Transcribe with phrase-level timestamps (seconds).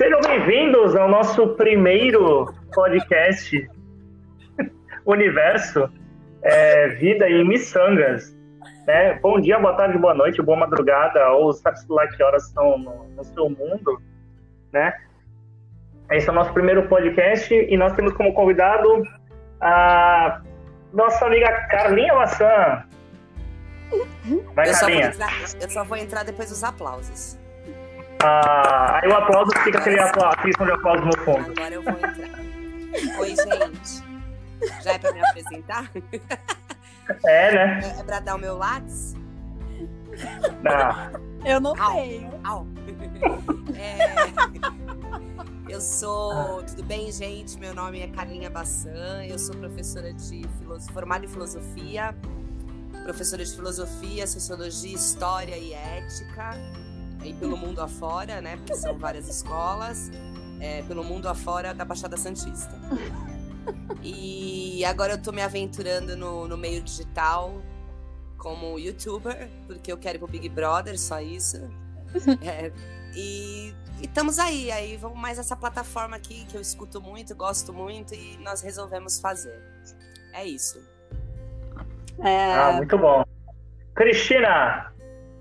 [0.00, 3.68] Sejam bem-vindos ao nosso primeiro podcast
[5.04, 5.92] Universo
[6.42, 8.34] é, Vida em Missangas.
[8.86, 9.18] Né?
[9.20, 13.10] Bom dia, boa tarde, boa noite, boa madrugada, ou sabe-se lá que horas são no,
[13.10, 14.00] no, seu mundo.
[14.72, 14.90] Né?
[16.12, 19.02] Esse é o nosso primeiro podcast e nós temos como convidado
[19.60, 20.40] a
[20.94, 22.84] nossa amiga Carlinha Maçã.
[24.54, 25.12] Vai, eu, Carlinha.
[25.12, 27.38] Só entrar, eu só vou entrar depois dos aplausos.
[28.22, 31.52] Ah, aí o aplauso fica aquele aplauso, aquele som de aplauso no fundo.
[31.52, 33.20] Agora eu vou entrar.
[33.20, 34.04] Oi, gente.
[34.82, 35.90] Já é pra me apresentar?
[37.24, 37.80] É, né?
[37.82, 39.14] É, é pra dar o meu lápis?
[40.62, 41.20] Não.
[41.44, 42.30] Eu não au, tenho.
[42.44, 42.66] Au.
[43.74, 44.04] É,
[45.72, 46.62] eu sou.
[46.64, 47.58] Tudo bem, gente?
[47.58, 49.24] Meu nome é Carlinha Bassan.
[49.24, 52.14] Eu sou professora de filosofia, formada em filosofia,
[53.02, 56.50] professora de filosofia, sociologia, história e ética
[57.20, 58.56] aí pelo mundo afora, né?
[58.56, 60.10] Porque são várias escolas,
[60.60, 62.74] é, pelo mundo afora da Baixada Santista.
[64.02, 67.60] E agora eu tô me aventurando no, no meio digital
[68.38, 71.58] como youtuber, porque eu quero ir pro Big Brother, só isso.
[72.42, 72.72] É,
[73.14, 78.14] e, estamos aí, aí vamos mais essa plataforma aqui que eu escuto muito, gosto muito
[78.14, 79.62] e nós resolvemos fazer.
[80.32, 80.80] É isso.
[82.18, 82.52] É...
[82.52, 83.24] Ah, muito bom.
[83.94, 84.92] Cristina,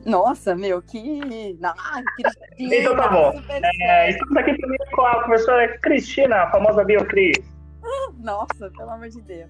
[0.05, 1.57] nossa, meu, que.
[1.61, 3.33] Ah, Cristina, então tá bom.
[3.81, 7.37] É, estamos aqui também com a professora Cristina, a famosa Biocris.
[8.19, 9.49] Nossa, pelo amor de Deus.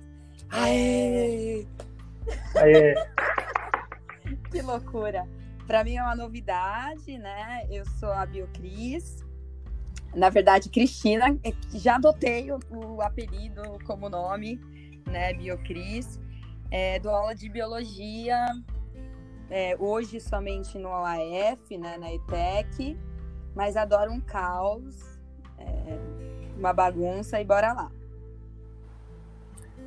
[0.50, 1.66] Aê!
[2.56, 2.96] Aê!
[4.52, 5.28] que loucura.
[5.68, 7.68] Para mim é uma novidade, né?
[7.70, 9.24] Eu sou a Biocris.
[10.16, 14.60] Na verdade, Cristina, é já adotei o, o apelido como nome,
[15.06, 15.34] né?
[15.34, 16.20] Biocris.
[16.72, 18.46] É, dou aula de biologia
[19.50, 22.98] é, hoje somente no OAF, né, na ETEC,
[23.56, 25.20] mas adoro um caos,
[25.58, 25.98] é,
[26.58, 27.92] uma bagunça e bora lá.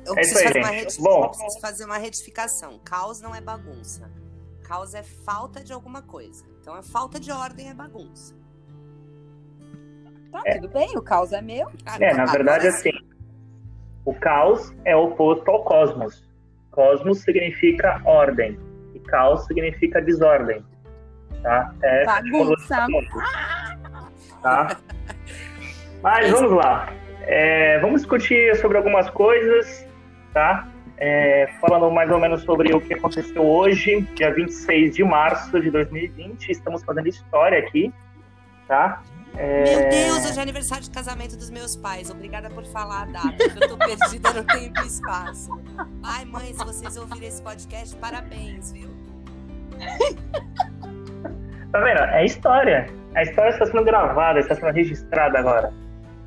[0.05, 0.59] Eu preciso, fazer,
[0.99, 1.29] uma Bom.
[1.29, 2.77] preciso fazer uma retificação.
[2.83, 4.11] Caos não é bagunça.
[4.63, 6.45] Caos é falta de alguma coisa.
[6.59, 8.35] Então, a falta de ordem é bagunça.
[10.29, 10.55] Tá, é.
[10.55, 11.71] tudo bem, o caos é meu.
[12.01, 12.89] É, na verdade, assim,
[14.03, 16.27] o caos é oposto ao cosmos.
[16.71, 18.59] Cosmos significa ordem
[19.03, 20.63] caos significa desordem.
[21.41, 21.73] Tá?
[21.83, 22.87] É Bagunça.
[24.41, 24.77] Tá?
[26.01, 26.89] Mas vamos lá.
[27.21, 29.87] É, vamos discutir sobre algumas coisas,
[30.33, 30.67] tá?
[30.97, 35.71] É, falando mais ou menos sobre o que aconteceu hoje, dia 26 de março de
[35.71, 36.49] 2020.
[36.49, 37.93] Estamos fazendo história aqui,
[38.67, 39.01] tá?
[39.35, 39.63] É...
[39.63, 42.09] Meu Deus, hoje é aniversário de casamento dos meus pais.
[42.09, 45.49] Obrigada por falar a data, porque eu tô perdida no tempo e espaço.
[46.03, 48.92] Ai, mãe, se vocês ouvirem esse podcast, parabéns, viu?
[51.71, 51.99] tá vendo?
[51.99, 52.87] É história.
[53.15, 55.71] A história está sendo gravada, está sendo registrada agora.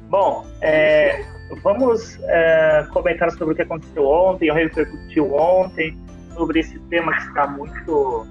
[0.08, 1.24] Bom, é,
[1.62, 5.98] vamos é, comentar sobre o que aconteceu ontem, eu repercutiu ontem,
[6.34, 8.26] sobre esse tema que está muito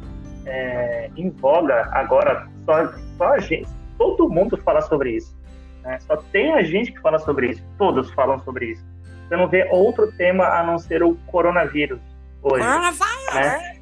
[0.45, 2.47] é, em voga agora.
[2.65, 5.35] Só, só a gente, todo mundo fala sobre isso.
[5.83, 5.99] Né?
[5.99, 7.63] Só tem a gente que fala sobre isso.
[7.77, 8.85] Todos falam sobre isso.
[9.27, 11.99] Você não vê outro tema a não ser o coronavírus
[12.41, 12.63] hoje.
[12.63, 13.33] Coronavírus!
[13.33, 13.74] Né?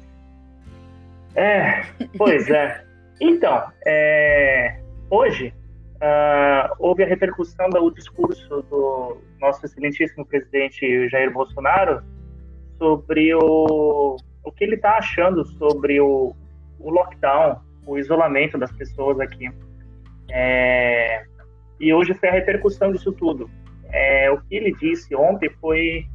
[1.34, 1.82] É,
[2.16, 2.84] pois é.
[3.20, 4.80] Então, é,
[5.10, 5.52] hoje
[5.96, 12.02] uh, houve a repercussão do discurso do nosso excelentíssimo presidente Jair Bolsonaro
[12.78, 16.34] sobre o, o que ele está achando sobre o,
[16.78, 19.48] o lockdown, o isolamento das pessoas aqui.
[20.30, 21.24] É,
[21.80, 23.50] e hoje foi a repercussão disso tudo.
[23.90, 26.06] É, o que ele disse ontem foi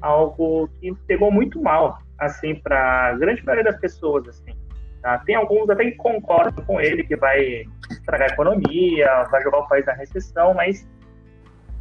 [0.00, 4.52] algo que pegou muito mal, assim, para a grande maioria das pessoas, assim.
[5.02, 5.18] Tá?
[5.18, 9.68] Tem alguns até que concordam com ele que vai estragar a economia, vai jogar o
[9.68, 10.86] país na recessão, mas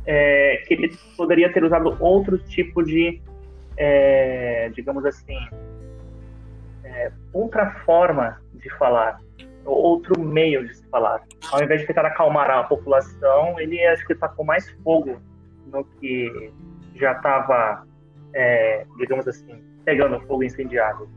[0.05, 3.21] é, que ele poderia ter usado outro tipo de,
[3.75, 5.37] é, digamos assim,
[6.83, 9.19] é, outra forma de falar,
[9.65, 11.21] outro meio de se falar.
[11.51, 15.19] Ao invés de tentar acalmar a população, ele acho que tacou mais fogo
[15.67, 16.51] no que
[16.95, 17.85] já estava,
[18.33, 21.09] é, digamos assim, pegando fogo incendiado,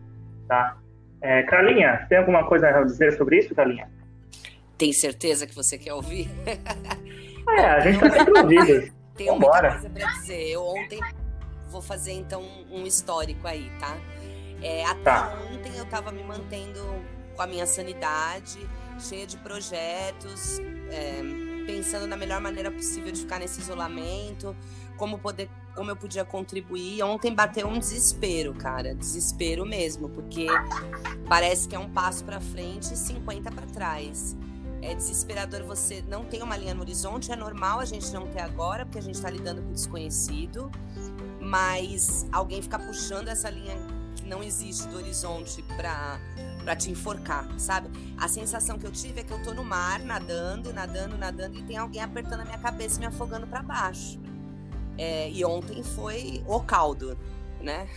[0.48, 0.76] tá?
[1.22, 3.88] É, Carlinha, tem alguma coisa a dizer sobre isso, Carlinha?
[4.76, 6.28] Tem certeza que você quer ouvir?
[7.48, 8.92] É, a gente está sempre ouvindo.
[9.16, 9.72] Tenho Vambora.
[9.72, 10.48] muita coisa para dizer.
[10.50, 11.00] Eu ontem
[11.70, 13.96] vou fazer então um histórico aí, tá?
[14.62, 15.36] É, até tá.
[15.52, 16.80] ontem eu estava me mantendo
[17.34, 18.58] com a minha sanidade,
[18.98, 20.60] cheia de projetos,
[20.90, 21.20] é,
[21.66, 24.56] pensando na melhor maneira possível de ficar nesse isolamento,
[24.92, 27.02] como poder como eu podia contribuir.
[27.02, 30.46] Ontem bateu um desespero, cara, desespero mesmo, porque
[31.28, 34.36] parece que é um passo para frente e 50 para trás.
[34.80, 38.40] É desesperador você não ter uma linha no horizonte, é normal a gente não ter
[38.40, 40.70] agora, porque a gente está lidando com o desconhecido,
[41.40, 43.76] mas alguém ficar puxando essa linha
[44.16, 46.20] que não existe do horizonte para
[46.62, 47.90] para te enforcar, sabe?
[48.16, 51.62] A sensação que eu tive é que eu tô no mar, nadando, nadando, nadando, e
[51.64, 54.20] tem alguém apertando a minha cabeça e me afogando para baixo.
[54.98, 57.18] É, e ontem foi o caldo,
[57.60, 57.88] né?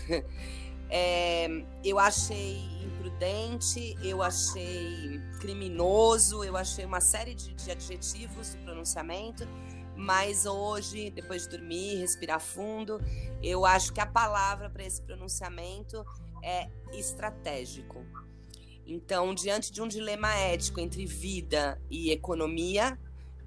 [0.87, 1.47] É,
[1.83, 9.47] eu achei imprudente, eu achei criminoso, eu achei uma série de, de adjetivos do pronunciamento,
[9.95, 13.01] mas hoje, depois de dormir, respirar fundo,
[13.41, 16.05] eu acho que a palavra para esse pronunciamento
[16.43, 18.05] é estratégico.
[18.85, 22.99] Então, diante de um dilema ético entre vida e economia,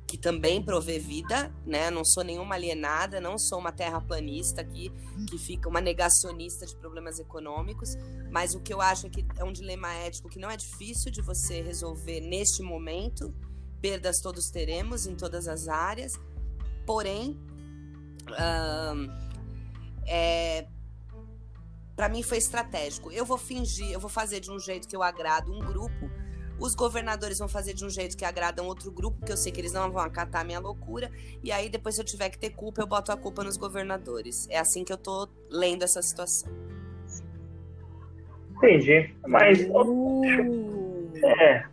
[0.09, 1.91] que também provê vida, né?
[1.91, 4.91] Não sou nenhuma alienada, não sou uma terraplanista aqui
[5.29, 7.95] que fica uma negacionista de problemas econômicos,
[8.31, 11.13] mas o que eu acho é que é um dilema ético que não é difícil
[11.13, 13.35] de você resolver neste momento.
[13.83, 16.19] Perdas todos teremos em todas as áreas,
[16.87, 17.39] porém,
[20.07, 20.67] é,
[21.95, 23.13] para mim foi estratégico.
[23.13, 26.11] Eu vou fingir, eu vou fazer de um jeito que eu agrado um grupo.
[26.61, 29.53] Os governadores vão fazer de um jeito que agrada um outro grupo, que eu sei
[29.53, 31.11] que eles não vão acatar a minha loucura.
[31.43, 34.49] E aí, depois, se eu tiver que ter culpa, eu boto a culpa nos governadores.
[34.51, 36.51] É assim que eu tô lendo essa situação.
[38.57, 39.15] Entendi.
[39.27, 39.67] Mas.
[39.71, 41.11] Uh.
[41.25, 41.65] É.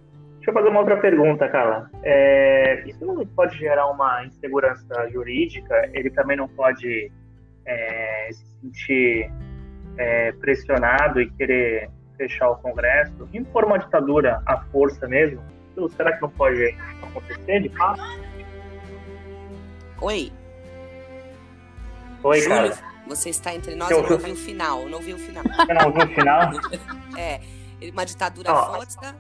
[0.46, 1.90] Deixa eu fazer uma outra pergunta, Carla.
[2.04, 5.90] É, isso não pode gerar uma insegurança jurídica?
[5.92, 7.12] Ele também não pode
[7.66, 9.32] é, se sentir
[9.98, 15.42] é, pressionado e querer fechar o Congresso, impor uma ditadura à força mesmo,
[15.76, 16.64] então, será que não pode
[17.04, 18.02] acontecer de fato?
[20.02, 20.32] Oi.
[22.24, 22.96] Oi, Júlio, cara.
[23.08, 25.44] Você está entre nós, eu não ouvi o final, não ouvi o final.
[25.44, 26.52] Você não ouviu o final?
[27.20, 27.42] é,
[27.92, 29.16] uma ditadura oh, força.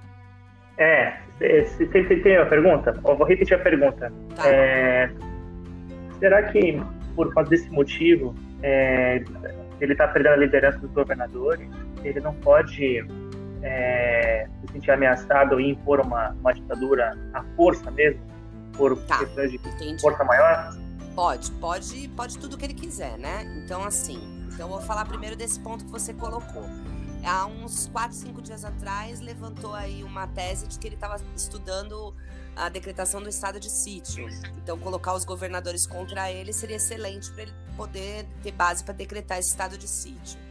[0.78, 3.00] É, você tem a pergunta?
[3.06, 4.12] Eu vou repetir a pergunta.
[4.36, 4.48] Tá.
[4.48, 5.12] É,
[6.20, 6.82] será que,
[7.16, 8.34] por causa desse motivo,
[8.64, 9.24] é,
[9.80, 11.70] ele está perdendo a liderança dos governadores,
[12.08, 13.06] ele não pode
[13.64, 18.22] é, se sentir ameaçado e impor uma, uma ditadura à força mesmo,
[18.74, 20.02] por tá, questões de entendi.
[20.02, 20.76] força maior?
[21.16, 23.44] Pode, pode, pode tudo que ele quiser, né?
[23.64, 24.20] Então, assim,
[24.54, 26.66] então eu vou falar primeiro desse ponto que você colocou.
[27.26, 32.14] Há uns 4, 5 dias atrás, levantou aí uma tese de que ele estava estudando
[32.56, 34.28] a decretação do estado de sítio.
[34.58, 39.40] Então, colocar os governadores contra ele seria excelente para ele poder ter base para decretar
[39.40, 40.45] esse estado de sítio.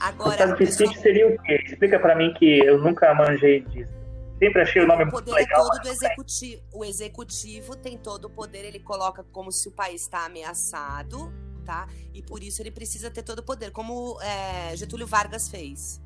[0.00, 1.62] Agora, sítio seria o quê?
[1.66, 3.92] Explica para mim que eu nunca manjei disso.
[4.38, 5.68] Sempre achei o nome o poder muito legal.
[5.68, 6.62] todo do executivo.
[6.72, 11.30] O executivo tem todo o poder, ele coloca como se o país está ameaçado,
[11.66, 11.86] tá?
[12.14, 16.00] E por isso ele precisa ter todo o poder, como é, Getúlio Vargas fez.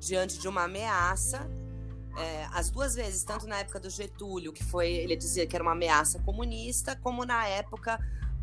[0.00, 1.48] Diante de uma ameaça,
[2.18, 5.62] é, as duas vezes, tanto na época do Getúlio, que foi, ele dizia que era
[5.62, 8.00] uma ameaça comunista, como na época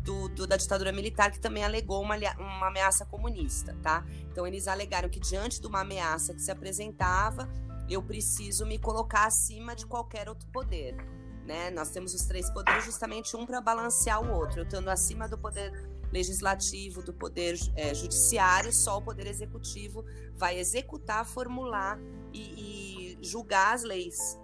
[0.08, 4.06] do, do, da ditadura militar, que também alegou uma, uma ameaça comunista, tá?
[4.32, 7.46] Então eles alegaram que diante de uma ameaça que se apresentava,
[7.90, 10.96] eu preciso me colocar acima de qualquer outro poder.
[11.44, 11.70] Né?
[11.70, 14.60] Nós temos os três poderes, justamente um para balancear o outro.
[14.60, 15.72] Eu estando acima do poder
[16.10, 21.98] legislativo, do poder é, judiciário, só o poder executivo vai executar, formular
[22.32, 24.38] e, e, julgar as leis,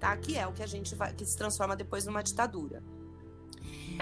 [0.00, 0.16] tá?
[0.16, 2.82] Que é o que a gente vai, que se transforma depois numa ditadura.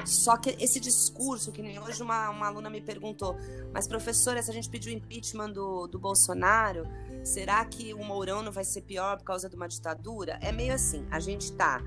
[0.05, 3.37] Só que esse discurso, que nem hoje uma, uma aluna me perguntou,
[3.73, 6.87] mas professora, se a gente pedir o impeachment do, do Bolsonaro,
[7.23, 10.39] será que o Mourão não vai ser pior por causa de uma ditadura?
[10.41, 11.81] É meio assim, a gente tá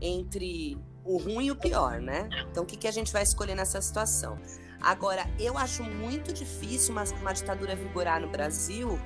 [0.00, 2.28] entre o ruim e o pior, né?
[2.50, 4.38] Então o que, que a gente vai escolher nessa situação?
[4.80, 8.98] Agora, eu acho muito difícil uma, uma ditadura vigorar no Brasil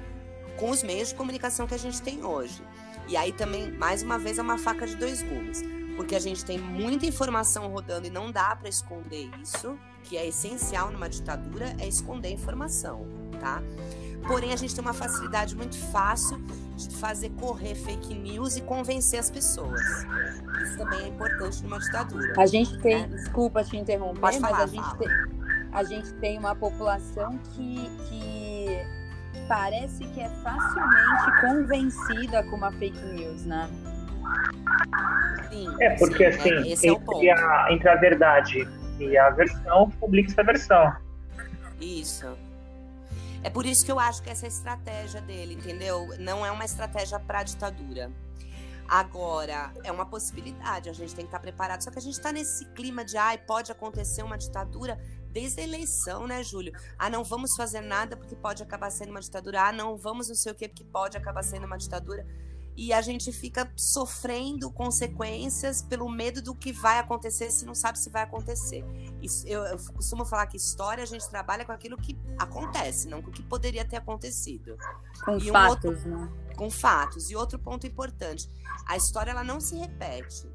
[0.58, 2.62] com os meios de comunicação que a gente tem hoje.
[3.08, 6.44] E aí também, mais uma vez, é uma faca de dois gumes porque a gente
[6.44, 11.74] tem muita informação rodando e não dá para esconder isso, que é essencial numa ditadura,
[11.78, 13.06] é esconder informação,
[13.40, 13.62] tá?
[14.26, 16.38] Porém, a gente tem uma facilidade muito fácil
[16.76, 19.80] de fazer correr fake news e convencer as pessoas.
[20.62, 22.34] Isso também é importante numa ditadura.
[22.36, 23.16] A gente tem, né?
[23.16, 25.08] desculpa te interromper, Pode mas a gente, tem,
[25.72, 28.66] a gente tem uma população que, que
[29.48, 33.68] parece que é facilmente convencida com uma fake news, né?
[35.50, 38.68] Sim, é, porque sim, assim, é, entre, é a, entre a verdade
[38.98, 40.96] e a versão, publica a versão.
[41.80, 42.26] Isso.
[43.42, 46.08] É por isso que eu acho que essa é a estratégia dele, entendeu?
[46.18, 48.10] Não é uma estratégia para ditadura.
[48.88, 51.82] Agora, é uma possibilidade, a gente tem que estar preparado.
[51.82, 54.98] Só que a gente está nesse clima de, ai, pode acontecer uma ditadura
[55.30, 56.72] desde a eleição, né, Júlio?
[56.98, 59.62] Ah, não vamos fazer nada porque pode acabar sendo uma ditadura.
[59.62, 62.26] Ah, não vamos não sei o quê porque pode acabar sendo uma ditadura.
[62.76, 67.98] E a gente fica sofrendo consequências pelo medo do que vai acontecer se não sabe
[67.98, 68.84] se vai acontecer.
[69.22, 73.22] Isso, eu, eu, costumo falar que história a gente trabalha com aquilo que acontece, não
[73.22, 74.76] com o que poderia ter acontecido.
[75.24, 76.32] Com e fatos, um outro, né?
[76.56, 77.30] Com fatos.
[77.30, 78.50] E outro ponto importante:
[78.86, 80.46] a história ela não se repete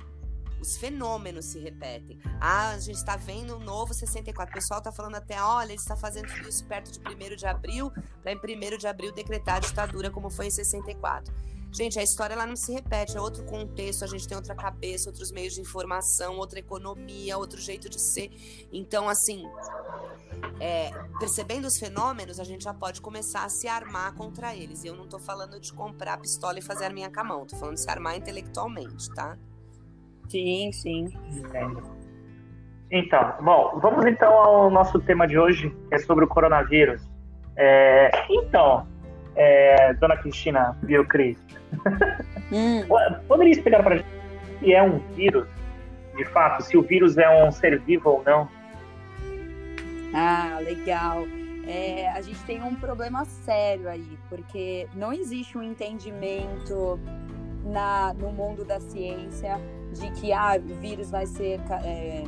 [0.61, 2.21] os fenômenos se repetem.
[2.39, 4.51] Ah, a gente está vendo um novo 64.
[4.51, 7.47] O pessoal está falando até, olha, ele está fazendo tudo isso perto de 1 de
[7.47, 11.33] abril, para em 1 de abril decretar a ditadura, como foi em 64.
[11.73, 15.09] Gente, a história ela não se repete, é outro contexto, a gente tem outra cabeça,
[15.09, 18.29] outros meios de informação, outra economia, outro jeito de ser.
[18.73, 19.49] Então, assim,
[20.59, 24.83] é, percebendo os fenômenos, a gente já pode começar a se armar contra eles.
[24.83, 27.81] E eu não estou falando de comprar pistola e fazer a mão, tô falando de
[27.81, 29.37] se armar intelectualmente, tá?
[30.29, 31.09] Sim, sim.
[31.29, 31.81] Entendo.
[32.91, 37.01] Então, bom, vamos então ao nosso tema de hoje, que é sobre o coronavírus.
[37.55, 38.85] É, então,
[39.35, 41.37] é, dona Cristina Biocris,
[42.51, 42.83] hum.
[43.27, 44.21] poderia explicar para gente
[44.59, 45.47] que é um vírus,
[46.15, 48.47] de fato, se o vírus é um ser vivo ou não?
[50.13, 51.23] Ah, legal.
[51.65, 56.99] É, a gente tem um problema sério aí, porque não existe um entendimento
[57.63, 59.59] na, no mundo da ciência
[59.93, 62.23] de que ah, o vírus vai ser é,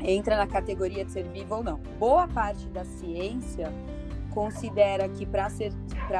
[0.00, 1.78] entra na categoria de ser vivo ou não.
[1.98, 3.72] Boa parte da ciência
[4.30, 5.48] considera que para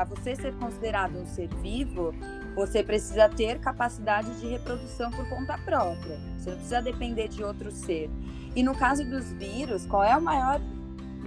[0.05, 2.12] você ser considerado um ser vivo,
[2.55, 6.19] você precisa ter capacidade de reprodução por conta própria.
[6.38, 8.11] Você não precisa depender de outro ser.
[8.55, 10.61] E no caso dos vírus, qual é o maior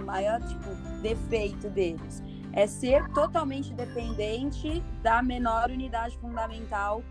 [0.04, 2.22] maior tipo defeito deles?
[2.52, 7.02] É ser totalmente dependente da menor unidade fundamental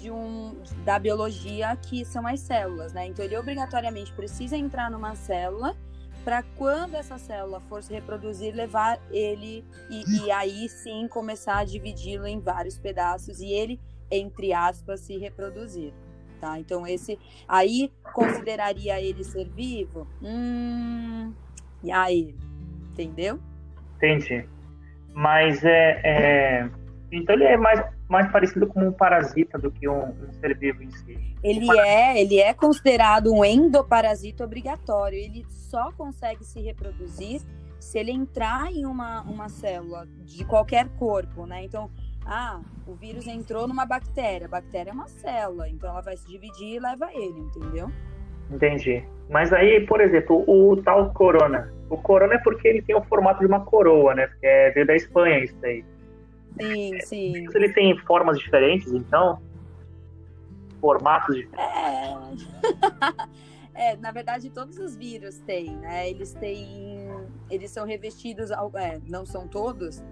[0.00, 3.06] de um, da biologia, que são as células, né?
[3.06, 5.76] Então, ele obrigatoriamente precisa entrar numa célula
[6.24, 11.64] para quando essa célula for se reproduzir, levar ele e, e aí sim começar a
[11.64, 13.78] dividi-lo em vários pedaços e ele,
[14.10, 15.92] entre aspas, se reproduzir.
[16.40, 16.58] Tá?
[16.58, 20.06] Então, esse aí consideraria ele ser vivo?
[20.22, 21.32] Hum,
[21.82, 22.34] e aí?
[22.90, 23.38] Entendeu?
[23.96, 24.48] Entendi.
[25.12, 26.70] Mas é, é,
[27.12, 27.80] Então ele é mais
[28.14, 31.18] mais parecido com um parasita do que um, um ser vivo em si.
[31.42, 35.18] Ele é, ele é considerado um endoparasita obrigatório.
[35.18, 37.40] Ele só consegue se reproduzir
[37.80, 41.64] se ele entrar em uma, uma célula de qualquer corpo, né?
[41.64, 41.90] Então,
[42.24, 44.46] ah, o vírus entrou numa bactéria.
[44.46, 47.90] A bactéria é uma célula, então ela vai se dividir e leva ele, entendeu?
[48.48, 49.04] Entendi.
[49.28, 51.72] Mas aí, por exemplo, o, o tal corona.
[51.90, 54.28] O corona é porque ele tem o formato de uma coroa, né?
[54.28, 55.84] Porque é veio da Espanha isso aí.
[56.60, 57.46] Sim, sim.
[57.54, 59.40] Ele tem formas diferentes, então?
[60.80, 62.48] Formatos diferentes?
[63.74, 63.92] É.
[63.92, 66.08] é, na verdade, todos os vírus têm, né?
[66.08, 67.08] Eles têm.
[67.50, 68.50] Eles são revestidos.
[68.50, 70.02] É, não são todos.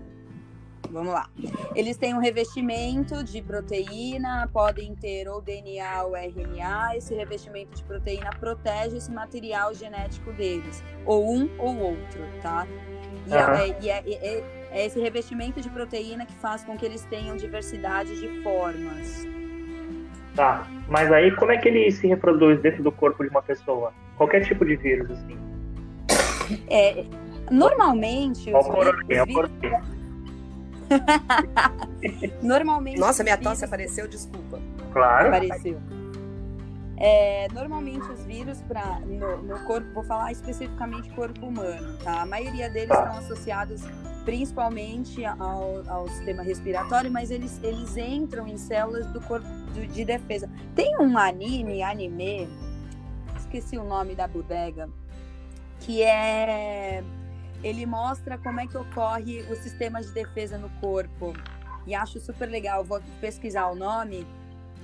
[0.90, 1.30] Vamos lá.
[1.74, 6.96] Eles têm um revestimento de proteína, podem ter ou DNA ou RNA.
[6.96, 12.66] Esse revestimento de proteína protege esse material genético deles, ou um ou outro, tá?
[13.26, 13.54] E, uhum.
[13.54, 18.42] é, e é, esse revestimento de proteína que faz com que eles tenham diversidade de
[18.42, 19.26] formas.
[20.34, 23.92] Tá, mas aí como é que ele se reproduz dentro do corpo de uma pessoa?
[24.16, 25.38] Qualquer tipo de vírus, assim.
[26.68, 27.04] É,
[27.50, 28.52] normalmente.
[28.52, 29.50] Os, o vírus...
[32.42, 32.98] normalmente.
[32.98, 34.58] Nossa, minha tosse apareceu, desculpa.
[34.92, 35.28] Claro.
[35.28, 35.78] Apareceu.
[37.04, 42.22] É, normalmente os vírus pra, no, no, corpo, vou falar especificamente corpo humano, tá?
[42.22, 43.02] A maioria deles tá.
[43.02, 43.82] estão associados
[44.24, 50.04] principalmente ao, ao, sistema respiratório, mas eles, eles entram em células do corpo de, de
[50.04, 50.48] defesa.
[50.76, 52.48] Tem um anime, anime,
[53.36, 54.88] esqueci o nome da bodega,
[55.80, 57.02] que é.
[57.64, 61.32] Ele mostra como é que ocorre o sistema de defesa no corpo.
[61.84, 64.24] E acho super legal, vou pesquisar o nome,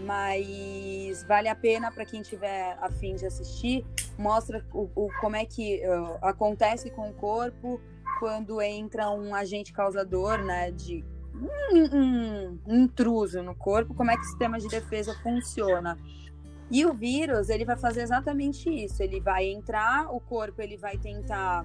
[0.01, 3.85] mas vale a pena para quem tiver afim de assistir.
[4.17, 7.81] Mostra o, o como é que uh, acontece com o corpo
[8.19, 14.17] quando entra um agente causador, né, de um, um, um, intruso no corpo, como é
[14.17, 15.97] que o sistema de defesa funciona.
[16.71, 19.03] E o vírus, ele vai fazer exatamente isso.
[19.03, 21.65] Ele vai entrar, o corpo ele vai tentar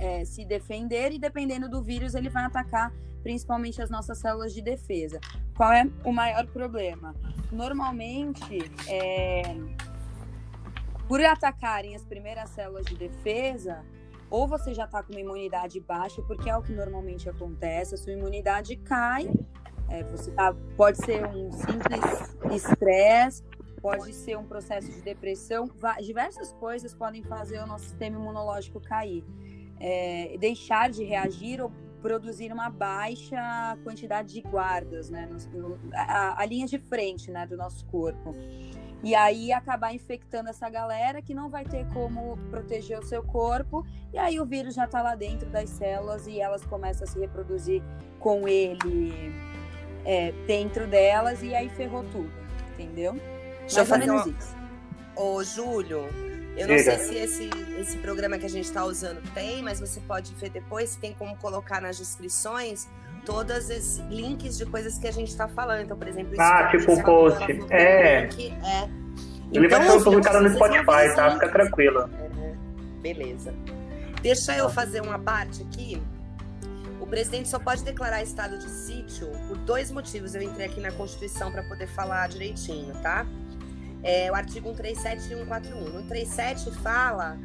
[0.00, 2.92] é, se defender e dependendo do vírus ele vai atacar
[3.22, 5.20] principalmente as nossas células de defesa.
[5.54, 7.14] Qual é o maior problema?
[7.52, 9.42] Normalmente, é,
[11.06, 13.84] por atacarem as primeiras células de defesa,
[14.30, 17.98] ou você já está com uma imunidade baixa, porque é o que normalmente acontece, a
[17.98, 19.28] sua imunidade cai,
[19.90, 23.42] é, você tá, pode ser um simples estresse,
[23.82, 25.68] pode ser um processo de depressão,
[26.00, 29.24] diversas coisas podem fazer o nosso sistema imunológico cair,
[29.80, 35.28] é, deixar de reagir ou produzir uma baixa quantidade de guardas, né?
[35.52, 38.34] No, a, a, linha de frente, né, do nosso corpo.
[39.02, 43.86] E aí acabar infectando essa galera que não vai ter como proteger o seu corpo,
[44.12, 47.18] e aí o vírus já está lá dentro das células e elas começam a se
[47.18, 47.82] reproduzir
[48.18, 49.32] com ele
[50.04, 52.30] é, dentro delas, e aí ferrou tudo,
[52.74, 53.14] entendeu?
[53.60, 54.28] Deixa Mais fazer uma...
[54.28, 54.56] isso.
[55.16, 56.04] Ô, Júlio,
[56.56, 60.00] eu não sei se esse, esse programa que a gente está usando tem, mas você
[60.00, 62.88] pode ver depois, tem como colocar nas descrições
[63.24, 65.82] todos os links de coisas que a gente está falando.
[65.82, 67.44] Então, por exemplo, ah, tipo o post.
[67.70, 68.22] É.
[68.22, 68.88] Link, é.
[69.52, 71.32] Ele então, vai ser publicado no Spotify, tá?
[71.32, 72.08] Fica tranquilo.
[72.18, 72.54] É,
[73.00, 73.54] beleza.
[74.22, 76.00] Deixa eu fazer uma parte aqui.
[77.00, 80.34] O presidente só pode declarar estado de sítio por dois motivos.
[80.34, 83.26] Eu entrei aqui na Constituição para poder falar direitinho, tá?
[84.02, 85.80] É o artigo 137 e 141.
[85.80, 87.38] No 137 fala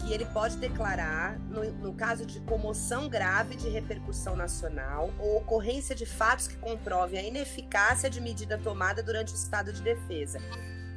[0.00, 5.94] que ele pode declarar, no, no, caso de comoção grave de repercussão nacional ou ocorrência
[5.94, 10.38] de fatos que comprovem a ineficácia de medida tomada durante o estado de defesa.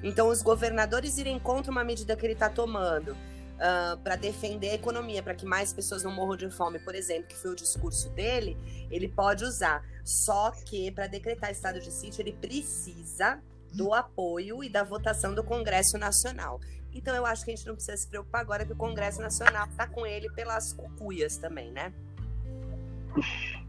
[0.01, 3.15] Então, os governadores irem contra uma medida que ele está tomando uh,
[3.60, 7.27] ah, para defender a economia, para que mais pessoas não morram de fome, por exemplo,
[7.27, 8.58] que foi o discurso dele,
[8.91, 9.82] ele pode usar.
[10.03, 13.41] Só que, para decretar estado de sítio, ele precisa
[13.73, 16.59] do apoio e da votação do Congresso Nacional.
[16.93, 19.65] Então eu acho que a gente não precisa se preocupar agora que o Congresso Nacional
[19.67, 21.91] está com ele pelas cucuias também, né?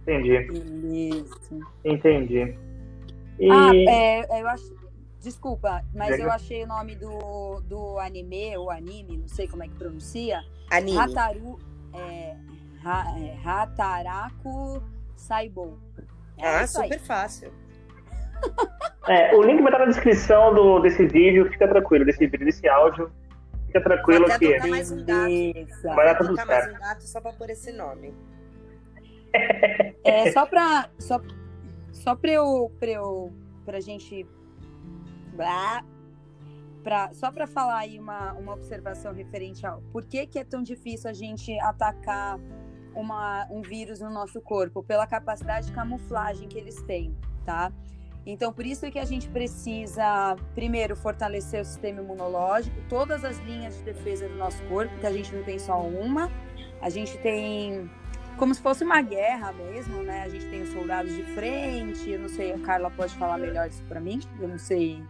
[0.03, 1.11] Entendi.
[1.11, 1.61] Isso.
[1.85, 2.57] Entendi.
[3.39, 3.51] E...
[3.51, 4.85] Ah, é, eu acho.
[5.21, 9.69] Desculpa, mas eu achei o nome do, do anime, ou anime, não sei como é
[9.69, 10.45] que pronuncia.
[10.71, 10.99] Anime.
[10.99, 11.59] Hataru,
[11.95, 12.37] é,
[12.85, 14.83] ha, é, Hataraku
[15.17, 15.79] Saibou.
[16.37, 17.51] É ah, super fácil.
[19.07, 22.67] É, o link vai estar na descrição do, desse vídeo, fica tranquilo, desse vídeo, desse
[22.67, 23.13] áudio.
[23.67, 24.59] Fica tranquilo Pode que.
[24.67, 25.95] Mais um gato.
[25.95, 26.49] Vai dar tudo certo.
[26.49, 28.15] mais um gato só para pôr esse nome.
[30.05, 31.21] É, só para só,
[31.93, 33.33] só para eu, pra eu
[33.65, 34.27] pra gente
[36.83, 40.63] pra, só para falar aí uma, uma observação referente ao por que, que é tão
[40.63, 42.39] difícil a gente atacar
[42.95, 47.73] uma, um vírus no nosso corpo, pela capacidade de camuflagem que eles têm, tá?
[48.27, 53.39] Então, por isso é que a gente precisa, primeiro, fortalecer o sistema imunológico, todas as
[53.41, 56.31] linhas de defesa do nosso corpo, que a gente não tem só uma,
[56.81, 57.91] a gente tem
[58.39, 60.23] como se fosse uma guerra mesmo, né?
[60.23, 63.69] A gente tem os soldados de frente, eu não sei, a Carla pode falar melhor
[63.69, 65.03] isso para mim, eu não sei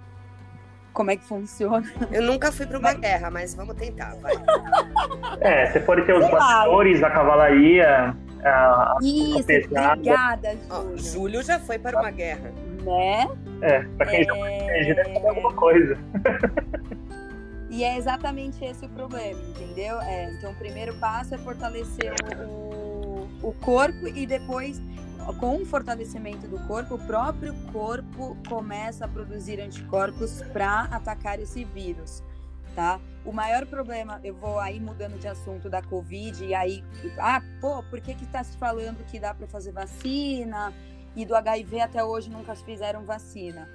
[0.93, 1.91] como é que funciona.
[2.13, 3.01] Eu nunca fui para uma mas...
[3.01, 4.35] guerra, mas vamos tentar, vai.
[5.41, 10.69] É, você pode ter os bastidores, a cavalaria, a Isso, obrigada, Júlio.
[10.71, 12.53] Oh, Júlio já foi para uma guerra
[12.85, 13.29] né?
[13.63, 14.25] É, pra quem é...
[14.25, 15.99] já conhece, deve saber alguma coisa.
[17.75, 20.01] E é exatamente esse o problema, entendeu?
[20.01, 22.15] É, então, o primeiro passo é fortalecer
[22.49, 24.81] o, o, corpo e depois,
[25.41, 31.65] com o fortalecimento do corpo, o próprio corpo começa a produzir anticorpos para atacar esse
[31.65, 32.23] vírus,
[32.77, 33.01] tá?
[33.25, 36.85] O maior problema, eu vou aí mudando de assunto da Covid, e aí,
[37.19, 40.73] ah, pô, por que que tá se falando que dá para fazer vacina?
[41.17, 43.69] E do HIV até hoje nunca fizeram vacina.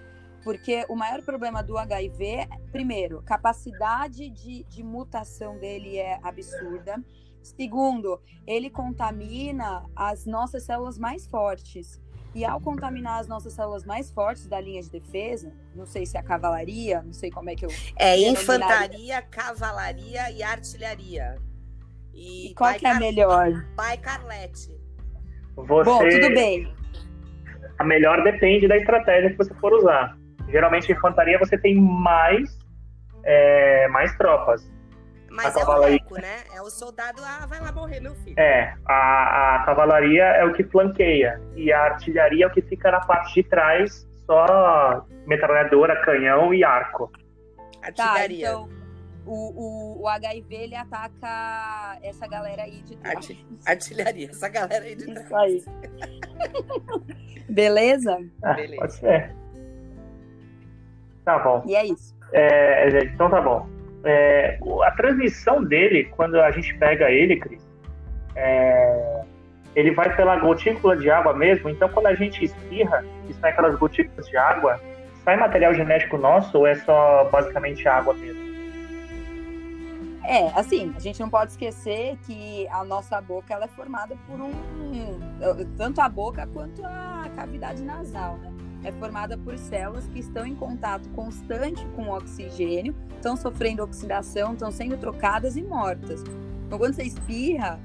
[0.43, 7.03] Porque o maior problema do HIV, primeiro, capacidade de, de mutação dele é absurda.
[7.41, 12.01] Segundo, ele contamina as nossas células mais fortes.
[12.33, 16.15] E ao contaminar as nossas células mais fortes da linha de defesa, não sei se
[16.15, 17.69] é a cavalaria, não sei como é que eu.
[17.95, 21.37] É infantaria, cavalaria e artilharia.
[22.13, 23.65] E, e qual que é a melhor?
[23.75, 24.69] Pai Carlete.
[25.55, 25.83] Você...
[25.83, 26.78] Bom, tudo bem
[27.79, 30.15] a melhor depende da estratégia que você for usar.
[30.49, 32.49] Geralmente, em infantaria, você tem mais,
[33.23, 34.69] é, mais tropas.
[35.31, 35.99] Mas a é cavalaria...
[36.09, 36.37] o né?
[36.53, 38.37] É o soldado, ah, vai lá morrer, meu filho.
[38.37, 41.39] É, a, a cavalaria é o que flanqueia.
[41.55, 46.63] E a artilharia é o que fica na parte de trás, só metralhadora, canhão e
[46.63, 47.11] arco.
[47.81, 48.47] Artilharia.
[48.47, 48.78] Tá, então,
[49.29, 53.29] o, o, o HIV, ele ataca essa galera aí de trás.
[53.65, 55.53] artilharia, essa galera aí de trás.
[55.53, 57.41] Isso aí.
[57.47, 58.19] Beleza?
[58.43, 58.77] Ah, Beleza.
[58.77, 59.35] Pode ser.
[61.23, 61.63] Tá bom.
[61.67, 62.15] E é isso.
[62.33, 63.67] É, então tá bom.
[64.03, 67.67] É, a transmissão dele, quando a gente pega ele, Cris,
[68.35, 69.21] é,
[69.75, 71.69] ele vai pela gotícula de água mesmo.
[71.69, 74.79] Então, quando a gente espirra e sai aquelas gotículas de água,
[75.23, 78.48] sai material genético nosso ou é só basicamente água mesmo?
[80.29, 84.39] É, assim, a gente não pode esquecer que a nossa boca ela é formada por
[84.39, 84.51] um.
[85.75, 88.53] Tanto a boca quanto a cavidade nasal, né?
[88.83, 94.53] É formada por células que estão em contato constante com o oxigênio, estão sofrendo oxidação,
[94.53, 96.21] estão sendo trocadas e mortas.
[96.67, 97.79] Então, quando você espirra,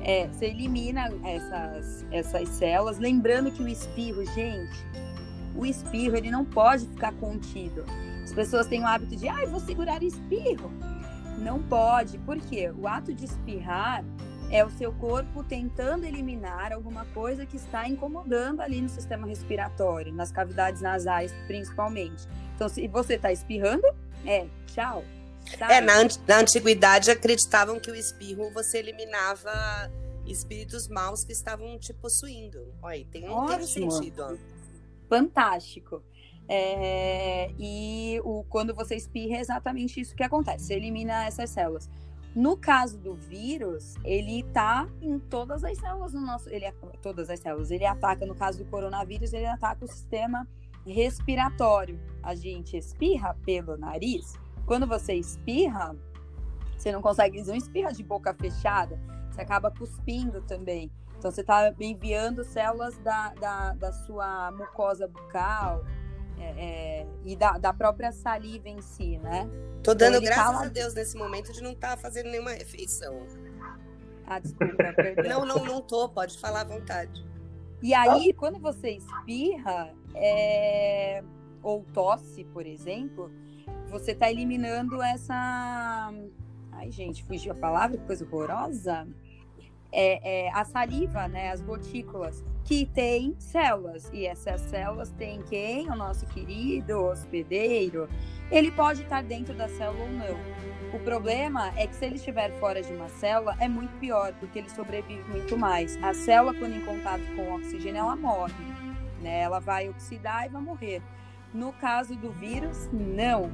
[0.00, 4.78] É, você elimina essas, essas células, lembrando que o espirro, gente,
[5.56, 7.84] o espirro ele não pode ficar contido.
[8.22, 10.70] As pessoas têm o hábito de, ah, vou segurar espirro.
[11.38, 14.04] Não pode, porque o ato de espirrar
[14.50, 20.12] é o seu corpo tentando eliminar alguma coisa que está incomodando ali no sistema respiratório,
[20.12, 22.26] nas cavidades nasais principalmente.
[22.54, 23.86] Então, se você está espirrando,
[24.24, 25.04] é tchau.
[25.60, 25.94] É, na,
[26.26, 29.50] na antiguidade acreditavam que o espirro você eliminava
[30.26, 32.74] espíritos maus que estavam te possuindo.
[32.82, 34.22] Olha, tem um, tem um sentido.
[34.22, 34.36] Ó.
[35.08, 36.02] Fantástico.
[36.48, 40.64] É, e o, quando você espirra, é exatamente isso que acontece.
[40.64, 41.90] Você elimina essas células.
[42.34, 46.48] No caso do vírus, ele está em todas as células no nosso.
[46.50, 46.70] Ele,
[47.02, 47.70] todas as células.
[47.70, 50.46] Ele ataca, no caso do coronavírus, ele ataca o sistema
[50.86, 52.00] respiratório.
[52.22, 54.34] A gente espirra pelo nariz.
[54.66, 55.96] Quando você espirra,
[56.76, 60.90] você não consegue, não espirra de boca fechada, você acaba cuspindo também.
[61.18, 65.84] Então você está enviando células da, da, da sua mucosa bucal,
[66.40, 66.64] é,
[67.00, 69.48] é, e da, da, própria saliva em si, né?
[69.82, 73.26] Tô dando então, graças a Deus nesse momento de não estar tá fazendo nenhuma refeição.
[74.26, 75.44] Ah, desculpa, perdão.
[75.44, 77.26] Não, não, não tô, pode falar à vontade.
[77.82, 81.22] E aí, quando você espirra é...
[81.62, 83.30] ou tosse, por exemplo,
[83.90, 86.12] você está eliminando essa.
[86.72, 89.06] Ai, gente, fugiu a palavra, que coisa horrorosa
[89.92, 94.10] é, é, a saliva, né, as gotículas, que tem células.
[94.12, 95.88] E essas células têm quem?
[95.90, 98.08] O nosso querido hospedeiro.
[98.50, 100.58] Ele pode estar dentro da célula ou não.
[100.94, 104.58] O problema é que se ele estiver fora de uma célula, é muito pior, porque
[104.58, 106.02] ele sobrevive muito mais.
[106.02, 108.54] A célula, quando em contato com oxigênio, ela morre.
[109.20, 109.40] Né?
[109.40, 111.02] Ela vai oxidar e vai morrer.
[111.52, 113.50] No caso do vírus, não.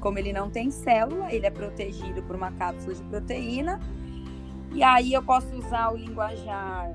[0.00, 3.80] Como ele não tem célula, ele é protegido por uma cápsula de proteína
[4.74, 6.90] e aí eu posso usar o linguajar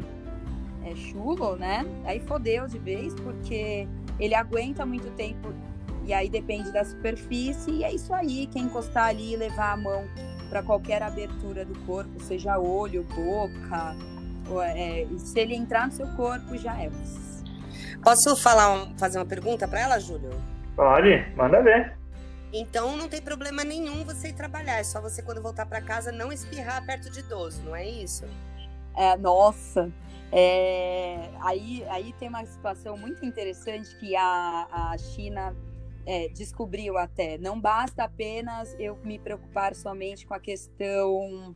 [0.83, 1.85] é, chulo, né?
[2.05, 3.87] Aí fodeu de vez, porque
[4.19, 5.53] ele aguenta muito tempo
[6.05, 7.71] e aí depende da superfície.
[7.71, 10.03] E é isso aí, quem encostar ali e levar a mão
[10.49, 13.95] para qualquer abertura do corpo, seja olho, boca,
[14.49, 16.89] ou, é, se ele entrar no seu corpo, já é.
[18.03, 20.31] Posso falar um, fazer uma pergunta para ela, Júlio?
[20.75, 21.98] Pode, manda ver.
[22.51, 26.12] Então não tem problema nenhum você ir trabalhar, é só você quando voltar para casa
[26.12, 28.25] não espirrar perto de idoso, não é isso?
[28.95, 29.91] É, nossa,
[30.31, 35.55] é, aí, aí tem uma situação muito interessante que a, a China
[36.05, 37.38] é, descobriu até.
[37.38, 41.55] Não basta apenas eu me preocupar somente com a questão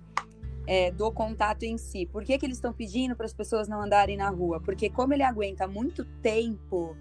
[0.67, 2.05] é, do contato em si.
[2.05, 4.59] Por que, que eles estão pedindo para as pessoas não andarem na rua?
[4.59, 6.95] Porque como ele aguenta muito tempo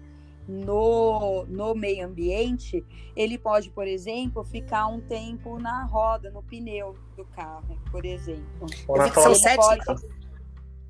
[0.47, 6.95] no, no meio ambiente, ele pode, por exemplo, ficar um tempo na roda, no pneu
[7.15, 8.67] do carro, por exemplo.
[9.13, 9.85] São sete.
[9.85, 10.07] Pode...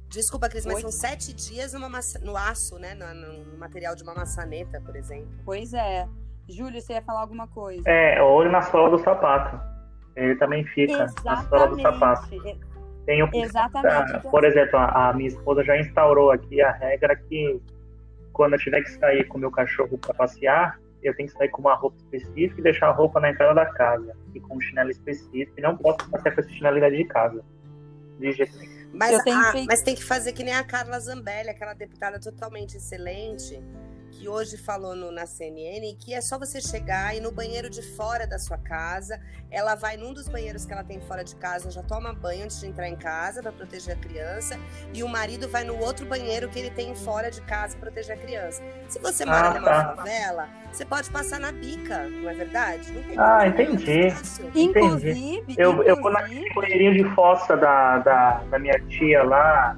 [0.09, 0.81] Desculpa, Cris, mas Oi?
[0.81, 2.19] são sete dias numa massa...
[2.19, 2.93] no aço, né?
[2.93, 5.29] No, no, material de uma maçaneta, por exemplo.
[5.43, 6.07] Pois é.
[6.47, 7.89] Júlio, você ia falar alguma coisa?
[7.89, 9.59] É, olho na sola do sapato.
[10.15, 11.25] Ele também fica Exatamente.
[11.25, 12.29] na sola do sapato.
[13.05, 13.29] Tem o...
[13.33, 14.21] Exatamente.
[14.29, 17.59] Por exemplo, a, a minha esposa já instaurou aqui a regra que
[18.33, 21.49] quando eu tiver que sair com o meu cachorro para passear, eu tenho que sair
[21.49, 24.15] com uma roupa específica e deixar a roupa na entrada da casa.
[24.33, 25.53] E com um chinelo específico.
[25.57, 27.43] E não posso passear com essa chinelo de casa.
[28.19, 28.73] De jeito nenhum.
[28.93, 33.59] Mas, a, mas tem que fazer que nem a Carla Zambelli, aquela deputada totalmente excelente
[34.13, 37.81] que hoje falou no, na CNN, que é só você chegar e no banheiro de
[37.81, 39.19] fora da sua casa,
[39.51, 42.59] ela vai num dos banheiros que ela tem fora de casa, já toma banho antes
[42.59, 44.59] de entrar em casa para proteger a criança,
[44.93, 48.17] e o marido vai no outro banheiro que ele tem fora de casa para proteger
[48.17, 48.63] a criança.
[48.87, 49.95] Se você mora ah, numa tá.
[49.95, 52.91] favela, você pode passar na bica, não é verdade?
[52.91, 54.07] Não tem ah, entendi.
[54.55, 55.55] Inclusive, entendi.
[55.57, 55.89] Eu, inclusive...
[55.89, 59.77] eu vou naquele banheirinho de fossa da, da, da minha tia lá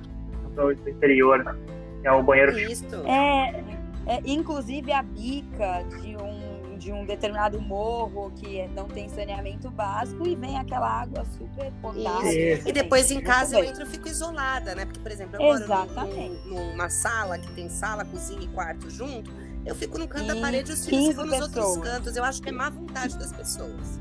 [0.56, 1.58] no interior,
[2.02, 2.86] que é o banheiro Isso.
[2.86, 3.10] de...
[3.10, 3.64] É,
[4.06, 10.28] é, inclusive a bica de um, de um determinado morro que não tem saneamento básico
[10.28, 12.62] e vem aquela água super potável.
[12.66, 14.86] E depois em casa eu entro e fico isolada, né?
[14.86, 16.48] Porque, por exemplo, eu Exatamente.
[16.48, 19.32] moro numa sala que tem sala, cozinha e quarto junto,
[19.66, 21.78] eu fico no canto e da parede e os filhos ficam nos pessoas.
[21.78, 22.16] outros cantos.
[22.16, 24.00] Eu acho que é má vontade das pessoas.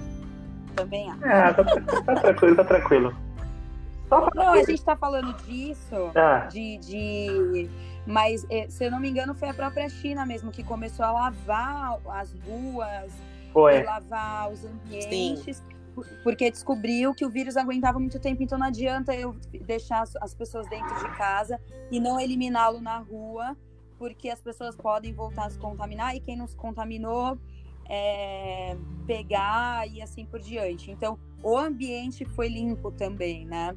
[0.76, 1.24] Também acho.
[1.24, 3.16] É, tá, tá tranquilo, tá tranquilo.
[4.34, 6.46] Não, a gente tá falando disso, ah.
[6.50, 7.70] de, de
[8.06, 11.12] mas, é, se eu não me engano, foi a própria China mesmo que começou a
[11.12, 13.12] lavar as ruas,
[13.54, 15.56] lavar os ambientes.
[15.56, 15.74] Sim.
[16.24, 20.68] Porque descobriu que o vírus aguentava muito tempo, então não adianta eu deixar as pessoas
[20.68, 23.56] dentro de casa e não eliminá-lo na rua,
[23.96, 27.38] porque as pessoas podem voltar a se contaminar e quem não se contaminou
[27.88, 30.90] é, pegar e assim por diante.
[30.90, 33.76] Então, o ambiente foi limpo também, né?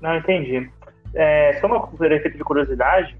[0.00, 0.70] Não, entendi.
[1.14, 3.16] É, só uma efeito de curiosidade,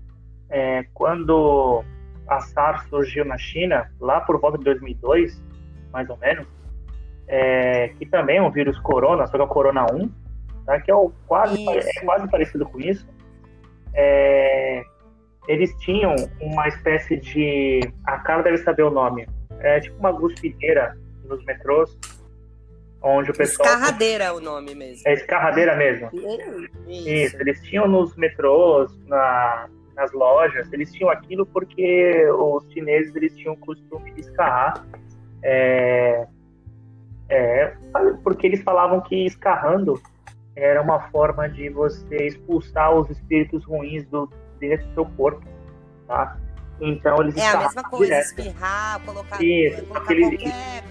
[0.50, 1.85] é, quando
[2.28, 5.42] a SARS surgiu na China, lá por volta de 2002,
[5.92, 6.46] mais ou menos,
[7.28, 10.11] é, que também é um vírus corona, só que é o corona 1,
[10.66, 10.81] tá?
[10.81, 13.07] que é, o quase, é quase parecido com isso.
[13.94, 14.83] É,
[15.48, 17.81] eles tinham uma espécie de.
[18.05, 19.26] A cara deve saber o nome.
[19.61, 21.96] É tipo uma guspideira nos metrôs,
[23.02, 23.68] onde o pessoal.
[23.68, 25.02] Escarradeira é o nome mesmo.
[25.06, 26.10] É escarradeira mesmo.
[26.12, 27.08] Isso.
[27.08, 27.36] Isso.
[27.40, 33.54] Eles tinham nos metrôs, na, nas lojas, eles tinham aquilo porque os chineses eles tinham
[33.54, 34.86] o costume de escarrar.
[35.42, 36.26] É,
[37.28, 37.74] é,
[38.22, 40.00] porque eles falavam que escarrando
[40.54, 45.42] era uma forma de você expulsar os espíritos ruins do, dentro do seu corpo,
[46.06, 46.36] tá?
[46.80, 48.26] Então eles É a mesma coisa, direto.
[48.26, 50.84] espirrar, colocar, Isso, colocar eles, qualquer...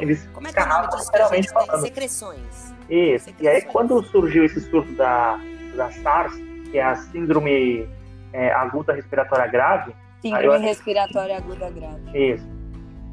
[0.00, 1.80] eles Como é que é o nome disso que a gente tem?
[1.80, 2.74] Secreções.
[2.88, 3.40] Isso, Secreções.
[3.40, 5.38] e aí quando surgiu esse surto da,
[5.76, 6.34] da SARS,
[6.70, 7.88] que é a síndrome
[8.32, 9.94] é, aguda respiratória grave...
[10.22, 12.32] Síndrome respiratória aguda grave.
[12.34, 12.46] Isso.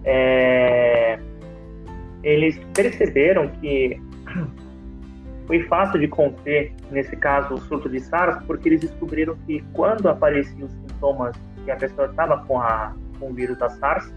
[0.03, 1.19] É,
[2.23, 4.01] eles perceberam que
[5.47, 10.09] foi fácil de conter, nesse caso, o surto de SARS, porque eles descobriram que quando
[10.09, 14.13] apareciam os sintomas que a pessoa estava com, a, com o vírus da SARS,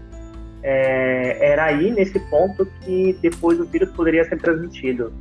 [0.63, 5.13] é, era aí nesse ponto que depois o vírus poderia ser transmitido.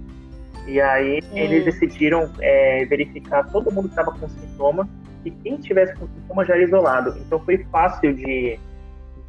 [0.66, 1.36] E aí hum.
[1.36, 4.88] eles decidiram é, verificar todo mundo que estava com sintoma
[5.24, 7.18] e quem tivesse com sintoma já era isolado.
[7.18, 8.58] Então foi fácil de,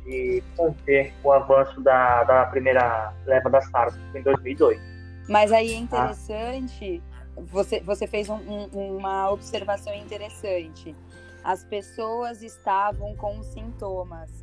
[0.05, 4.79] de conter o avanço da, da primeira leva da SARS, em 2002.
[5.27, 7.41] Mas aí é interessante, ah.
[7.45, 10.95] você, você fez um, um, uma observação interessante.
[11.43, 14.40] As pessoas estavam com sintomas.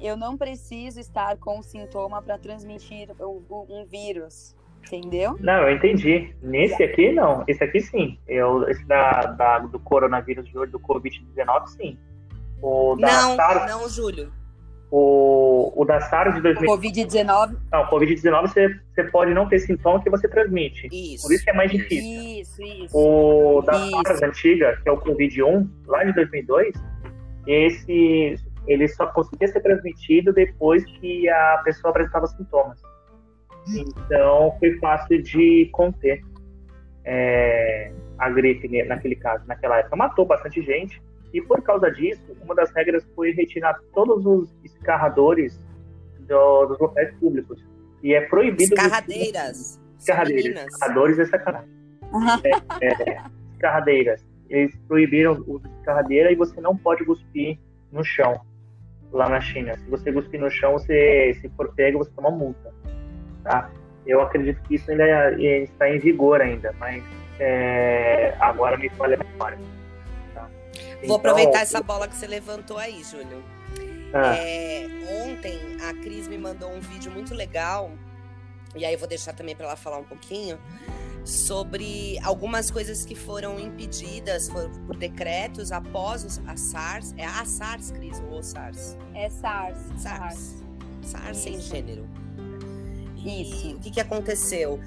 [0.00, 4.54] Eu não preciso estar com sintoma para transmitir um vírus,
[4.86, 5.36] entendeu?
[5.40, 6.34] Não, eu entendi.
[6.40, 7.44] Nesse aqui, não.
[7.48, 8.18] Esse aqui, sim.
[8.26, 11.98] Eu, esse da, da do coronavírus de hoje, do Covid-19, sim.
[12.62, 13.70] O da não, SARS...
[13.70, 14.32] não, Júlio.
[14.90, 17.56] O, o da SARS de 2019.
[17.56, 17.58] Covid-19.
[17.70, 20.88] Não, Covid-19 você, você pode não ter sintoma que você transmite.
[20.90, 21.24] Isso.
[21.24, 22.22] Por isso que é mais difícil.
[22.40, 22.96] Isso, isso.
[22.96, 23.90] O da isso.
[23.90, 26.72] SARS antiga, que é o Covid-1, lá de 2002,
[27.46, 28.36] esse
[28.68, 32.80] ele só conseguia ser transmitido depois que a pessoa apresentava sintomas.
[33.66, 36.22] Então foi fácil de conter
[37.04, 39.96] é, a gripe naquele caso, naquela época.
[39.96, 41.02] Matou bastante gente,
[41.32, 45.58] e por causa disso, uma das regras foi retirar todos os escarradores
[46.20, 47.62] do, dos locais públicos.
[48.02, 48.74] E é proibido.
[48.74, 49.80] Escarradeiras.
[49.98, 50.66] Escarradeiras.
[50.66, 51.70] Escarradores é sacanagem.
[52.80, 53.22] é, é,
[53.54, 54.24] escarradeiras.
[54.48, 57.58] Eles proibiram o escarradeira e você não pode cuspir
[57.92, 58.40] no chão
[59.12, 59.76] lá na China.
[59.76, 62.72] Se você cuspir no chão, você, se for pego, você toma multa.
[63.44, 63.70] Tá?
[64.06, 67.02] Eu acredito que isso ainda é, está em vigor ainda, mas
[67.38, 69.58] é, agora me falha a memória.
[71.06, 73.42] Vou aproveitar essa bola que você levantou aí, Júlio.
[74.12, 74.36] Ah.
[74.36, 74.86] É,
[75.22, 77.90] ontem a Cris me mandou um vídeo muito legal,
[78.74, 80.58] e aí eu vou deixar também para ela falar um pouquinho,
[81.24, 87.14] sobre algumas coisas que foram impedidas por, decretos após a SARS.
[87.16, 88.96] É a SARS, Cris, ou SARS?
[89.14, 89.78] É SARS.
[89.98, 90.64] SARS.
[91.02, 92.08] SARS sem gênero.
[93.16, 93.76] E Isso.
[93.76, 94.80] o que, que aconteceu?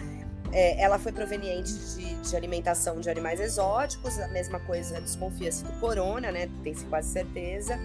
[0.51, 5.71] É, ela foi proveniente de, de, alimentação de animais exóticos, a mesma coisa desconfia-se do
[5.79, 6.49] corona, né?
[6.63, 7.79] Tem-se quase certeza.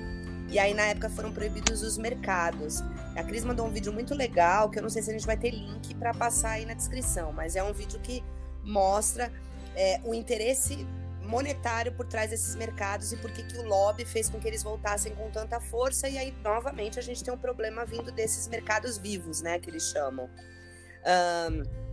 [0.49, 2.81] E aí, na época, foram proibidos os mercados.
[3.17, 5.37] A Cris mandou um vídeo muito legal, que eu não sei se a gente vai
[5.37, 8.23] ter link para passar aí na descrição, mas é um vídeo que
[8.63, 9.33] mostra
[9.75, 10.87] é, o interesse
[11.23, 14.63] monetário por trás desses mercados e por que, que o lobby fez com que eles
[14.63, 16.09] voltassem com tanta força.
[16.09, 19.59] E aí, novamente, a gente tem um problema vindo desses mercados vivos, né?
[19.59, 20.31] Que eles chamam.
[21.05, 21.86] Um,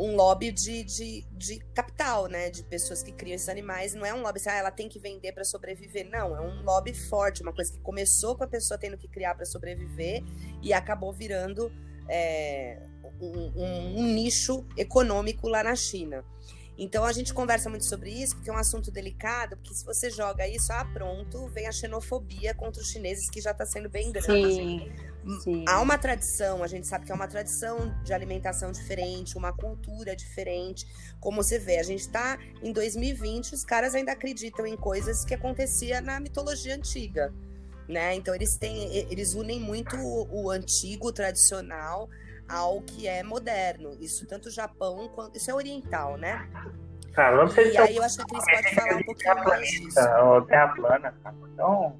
[0.00, 2.48] um lobby de, de, de, capital, né?
[2.48, 3.92] De pessoas que criam esses animais.
[3.92, 6.08] Não é um lobby assim, ah, ela tem que vender para sobreviver.
[6.08, 9.34] Não, é um lobby forte, uma coisa que começou com a pessoa tendo que criar
[9.34, 10.22] para sobreviver
[10.62, 11.70] e acabou virando
[12.08, 12.82] é,
[13.20, 16.24] um, um, um nicho econômico lá na China.
[16.82, 20.08] Então a gente conversa muito sobre isso, porque é um assunto delicado, porque se você
[20.08, 24.10] joga isso, ah, pronto, vem a xenofobia contra os chineses, que já está sendo bem
[24.10, 24.54] grande.
[24.54, 24.92] Sim.
[25.42, 25.64] Sim.
[25.68, 30.16] Há uma tradição, a gente sabe que é uma tradição de alimentação diferente, uma cultura
[30.16, 30.86] diferente.
[31.20, 35.34] Como você vê, a gente está em 2020, os caras ainda acreditam em coisas que
[35.34, 37.30] acontecia na mitologia antiga,
[37.86, 38.14] né?
[38.14, 42.08] Então eles têm, eles unem muito o, o antigo, o tradicional,
[42.50, 43.96] ao que é moderno.
[44.00, 46.48] Isso tanto o Japão quanto isso é oriental, né?
[47.12, 49.44] Cara, não sei e se aí eu acho que a Cris pode falar um pouquinho
[49.44, 50.46] mais disso.
[50.48, 51.14] Terra plana,
[51.52, 51.96] Então.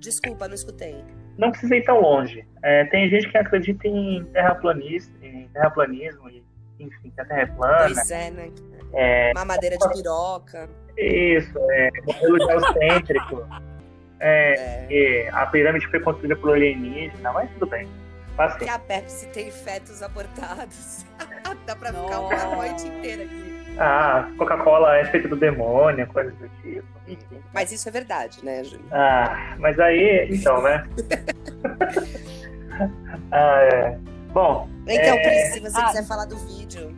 [0.00, 1.04] Desculpa, não escutei
[1.38, 2.44] não precisa ir tão longe.
[2.62, 6.44] É, tem gente que acredita em terraplanismo, em terraplanismo, e,
[6.80, 7.94] enfim, que a Terra é plana.
[7.94, 8.50] Pois é, né?
[8.92, 10.68] É, Mamadeira de piroca.
[10.96, 13.48] Isso, é modelo geocêntrico.
[14.20, 15.30] É, é.
[15.30, 17.88] a pirâmide foi construída por alienígena, mas tudo bem.
[18.58, 21.04] Que a Pepsi tem fetos abortados.
[21.66, 23.76] Dá pra ficar uma noite inteira aqui.
[23.78, 26.86] Ah, Coca-Cola é feita do demônio, coisas do tipo.
[27.52, 28.84] Mas isso é verdade, né, Júlio?
[28.90, 30.86] Ah, mas aí, então, né?
[33.30, 33.98] ah, é.
[34.32, 34.68] Bom.
[34.86, 35.22] Então, é...
[35.22, 36.94] Cris, se você ah, quiser falar do vídeo.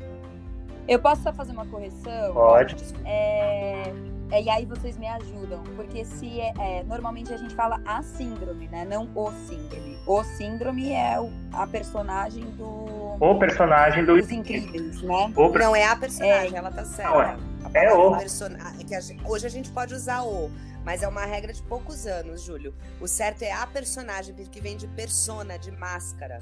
[0.88, 2.32] Eu posso só fazer uma correção?
[2.32, 2.76] Pode.
[3.04, 3.84] É,
[4.30, 8.00] é, e aí vocês me ajudam, porque se é, é, normalmente a gente fala a
[8.02, 8.84] síndrome, né?
[8.84, 9.98] Não o síndrome.
[10.06, 13.16] O síndrome é o, a personagem do.
[13.20, 14.16] O personagem do.
[14.16, 15.32] Dos incríveis, né?
[15.36, 16.58] O Não é a personagem, é.
[16.58, 17.12] ela tá certa.
[17.12, 18.16] Não, é, é o.
[18.16, 18.46] Person...
[18.46, 19.20] É a gente...
[19.24, 20.48] Hoje a gente pode usar o,
[20.84, 22.72] mas é uma regra de poucos anos, Júlio.
[23.00, 26.38] O certo é a personagem, porque vem de persona, de máscara.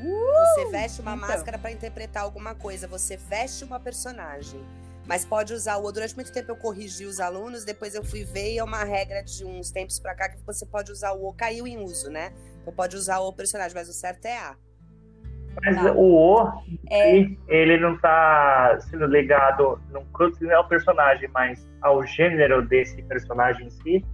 [0.00, 1.28] Uh, você veste uma então.
[1.28, 4.64] máscara para interpretar alguma coisa, você veste uma personagem.
[5.08, 8.52] Mas pode usar o Durante muito tempo eu corrigi os alunos, depois eu fui ver
[8.52, 11.32] e é uma regra de uns tempos para cá que você pode usar o O,
[11.32, 12.30] caiu em uso, né?
[12.60, 14.54] Então pode usar o personagem, mas o certo é A.
[15.64, 15.92] Mas tá.
[15.92, 16.52] o O,
[16.90, 17.26] é...
[17.48, 20.04] ele não está sendo ligado, não,
[20.50, 24.04] é o personagem, mas ao gênero desse personagem em si,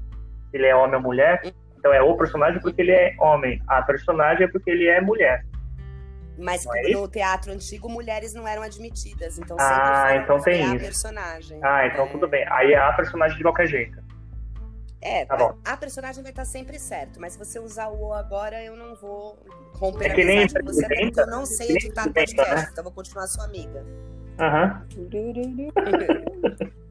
[0.50, 1.42] se ele é homem ou mulher.
[1.76, 5.44] Então é o personagem porque ele é homem, a personagem é porque ele é mulher.
[6.37, 9.38] Mas é no teatro antigo, mulheres não eram admitidas.
[9.38, 10.75] Então ah, então tem isso.
[10.75, 11.61] a personagem.
[11.62, 12.09] Ah, então é...
[12.09, 12.44] tudo bem.
[12.51, 14.03] Aí é a personagem de qualquer jeito.
[15.01, 15.55] É, tá bom.
[15.62, 18.94] a personagem vai estar sempre certo, mas se você usar o O agora, eu não
[18.94, 19.38] vou
[19.75, 22.68] romper é que nem com você, porque eu não sei editar podcast, né?
[22.73, 23.85] então vou continuar sua amiga.
[24.40, 24.87] Aham.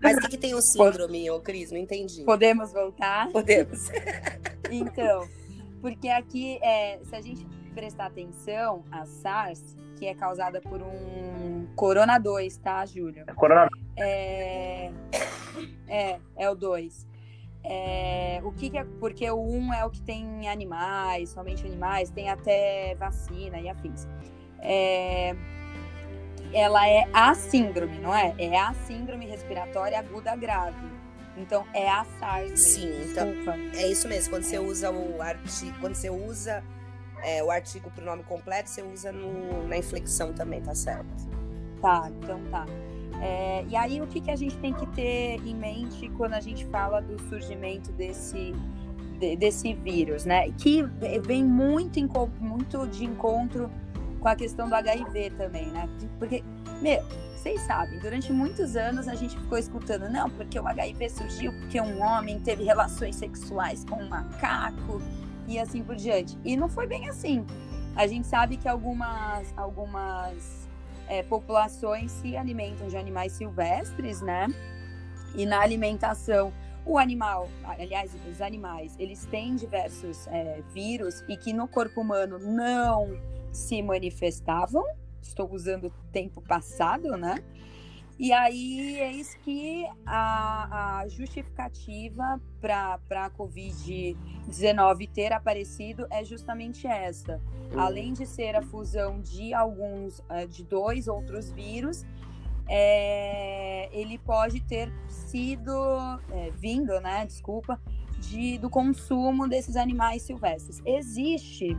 [0.00, 1.72] Mas o que, que tem o síndrome, ô Cris?
[1.72, 2.22] Não entendi.
[2.24, 3.28] Podemos voltar?
[3.30, 3.88] Podemos.
[4.70, 5.28] então,
[5.80, 7.44] porque aqui, é, se a gente
[7.78, 13.22] prestar atenção, a SARS, que é causada por um Corona 2, tá, Júlio?
[13.24, 14.90] É Corona é,
[15.86, 17.06] é, é o 2.
[17.62, 21.64] É, o que, que é, porque o 1 um é o que tem animais, somente
[21.64, 24.08] animais, tem até vacina e afins.
[24.58, 25.36] É,
[26.52, 28.34] ela é a síndrome, não é?
[28.38, 30.98] É a síndrome respiratória aguda grave.
[31.36, 32.58] Então é a SARS.
[32.58, 33.28] Sim, então
[33.72, 34.30] é isso mesmo.
[34.30, 36.64] Quando você usa o artigo, quando você usa
[37.22, 41.06] é, o artigo para o nome completo, você usa no, na inflexão também, tá certo?
[41.80, 42.66] Tá, então tá.
[43.20, 46.40] É, e aí, o que, que a gente tem que ter em mente quando a
[46.40, 48.54] gente fala do surgimento desse,
[49.18, 50.50] de, desse vírus, né?
[50.52, 50.82] Que
[51.24, 51.98] vem muito,
[52.40, 53.70] muito de encontro
[54.20, 55.88] com a questão do HIV também, né?
[56.18, 56.44] Porque,
[56.80, 57.02] meu,
[57.36, 61.80] vocês sabem, durante muitos anos a gente ficou escutando, não, porque o HIV surgiu porque
[61.80, 65.00] um homem teve relações sexuais com um macaco
[65.48, 66.38] e assim por diante.
[66.44, 67.44] E não foi bem assim.
[67.96, 70.68] A gente sabe que algumas, algumas
[71.08, 74.46] é, populações se alimentam de animais silvestres, né?
[75.34, 76.52] E na alimentação,
[76.84, 82.38] o animal, aliás, os animais, eles têm diversos é, vírus e que no corpo humano
[82.38, 83.08] não
[83.50, 84.84] se manifestavam.
[85.20, 87.42] Estou usando tempo passado, né?
[88.18, 97.40] E aí, eis que a, a justificativa para a Covid-19 ter aparecido é justamente essa.
[97.72, 97.80] Uhum.
[97.80, 102.04] Além de ser a fusão de alguns, eh, de dois outros vírus,
[102.68, 105.72] é, ele pode ter sido,
[106.32, 107.80] é, vindo, né, desculpa,
[108.18, 110.82] de, do consumo desses animais silvestres.
[110.84, 111.76] Existe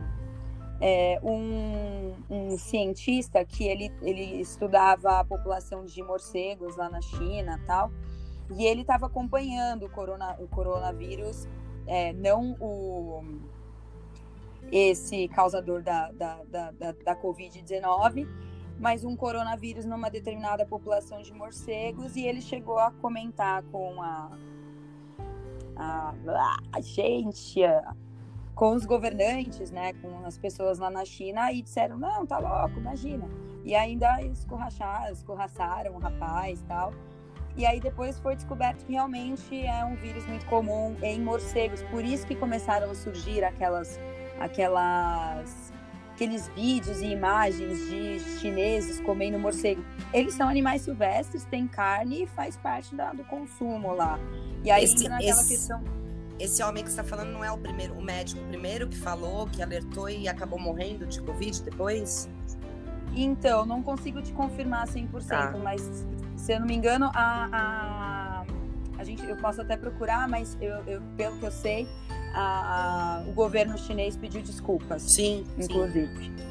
[0.80, 7.60] é, um, um, cientista que ele, ele estudava a população de morcegos lá na China
[7.66, 7.90] tal,
[8.56, 11.46] e ele estava acompanhando o, corona, o coronavírus,
[11.86, 13.22] é, não o
[14.72, 18.26] esse causador da, da, da, da, da Covid-19,
[18.78, 24.30] mas um coronavírus numa determinada população de morcegos, e ele chegou a comentar com a,
[25.76, 26.14] a,
[26.72, 27.60] a gente,
[28.54, 32.78] com os governantes, né, com as pessoas lá na China, e disseram, não, tá louco,
[32.78, 33.28] imagina.
[33.64, 36.92] E ainda escorracharam, escorraçaram o rapaz e tal.
[37.56, 41.82] E aí depois foi descoberto que realmente é um vírus muito comum em morcegos.
[41.84, 43.98] Por isso que começaram a surgir aquelas,
[44.38, 45.72] aquelas,
[46.14, 49.84] aqueles vídeos e imagens de chineses comendo morcego.
[50.12, 54.18] Eles são animais silvestres, têm carne e faz parte da, do consumo lá.
[54.64, 55.48] E aí esse, entra naquela esse...
[55.48, 55.99] questão
[56.40, 59.62] esse homem que está falando não é o primeiro, o médico primeiro que falou, que
[59.62, 62.28] alertou e acabou morrendo de Covid depois?
[63.14, 65.52] Então, não consigo te confirmar 100%, tá.
[65.62, 68.44] mas se eu não me engano, a, a,
[68.98, 71.86] a gente, eu posso até procurar, mas eu, eu pelo que eu sei,
[72.34, 75.02] a, a, o governo chinês pediu desculpas.
[75.02, 76.16] Sim, inclusive.
[76.16, 76.50] Sim.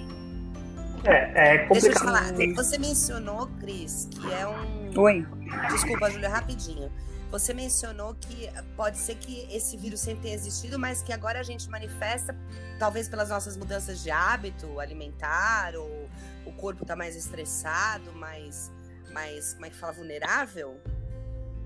[1.06, 1.74] É, é complicado.
[1.74, 5.26] Deixa eu te falar, você mencionou, Cris, que é um Oi.
[5.72, 6.92] Desculpa, Júlia, rapidinho.
[7.32, 11.44] Você mencionou que pode ser que esse vírus sempre tenha existido, mas que agora a
[11.44, 12.36] gente manifesta,
[12.80, 16.10] talvez pelas nossas mudanças de hábito alimentar, ou
[16.46, 18.72] o corpo está mais estressado, mais,
[19.12, 20.80] mais, como é que fala, vulnerável?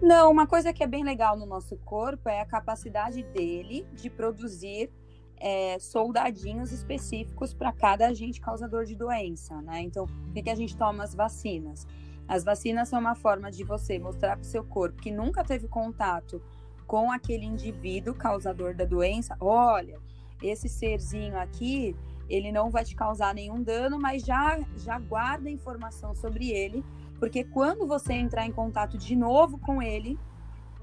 [0.01, 4.09] Não, uma coisa que é bem legal no nosso corpo é a capacidade dele de
[4.09, 4.91] produzir
[5.38, 9.82] é, soldadinhos específicos para cada agente causador de doença, né?
[9.82, 11.88] Então, por que, a gente toma as vacinas?
[12.28, 15.67] As vacinas são uma forma de você mostrar para o seu corpo que nunca teve
[15.67, 16.41] contato
[16.88, 19.36] com aquele indivíduo causador da doença.
[19.39, 19.99] Olha,
[20.41, 21.95] esse serzinho aqui,
[22.30, 26.84] ele não vai te causar nenhum dano, mas já, já guarda informação sobre ele,
[27.19, 30.17] porque quando você entrar em contato de novo com ele,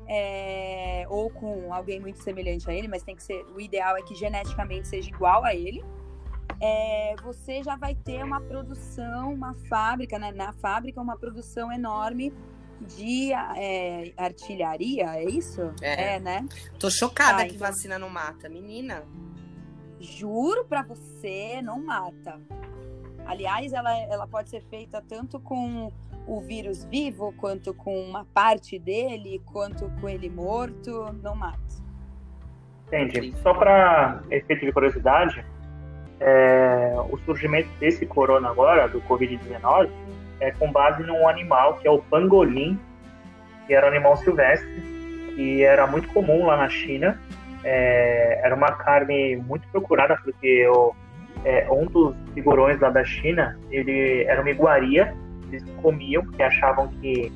[0.07, 3.45] é, ou com alguém muito semelhante a ele, mas tem que ser.
[3.55, 5.84] O ideal é que geneticamente seja igual a ele
[6.61, 10.31] é, você já vai ter uma produção, uma fábrica, né?
[10.33, 12.33] na fábrica, uma produção enorme
[12.81, 15.73] de é, artilharia, é isso?
[15.81, 16.47] É, é né?
[16.79, 17.67] Tô chocada ah, que então...
[17.67, 19.05] vacina não mata, menina.
[19.99, 22.41] Juro pra você, não mata.
[23.27, 25.93] Aliás, ela, ela pode ser feita tanto com
[26.27, 31.61] o vírus vivo, quanto com uma parte dele, quanto com ele morto, não mata.
[32.87, 33.33] Entendi.
[33.43, 35.45] Só para efeito de curiosidade,
[36.21, 39.89] é, o surgimento desse corona agora, do Covid-19,
[40.39, 42.79] é com base num animal que é o pangolim,
[43.66, 44.68] que era um animal silvestre,
[45.35, 47.18] que era muito comum lá na China.
[47.64, 50.95] É, era uma carne muito procurada, porque o,
[51.45, 55.14] é, um dos figurões lá da China, ele era uma iguaria,
[55.49, 57.33] eles comiam porque achavam que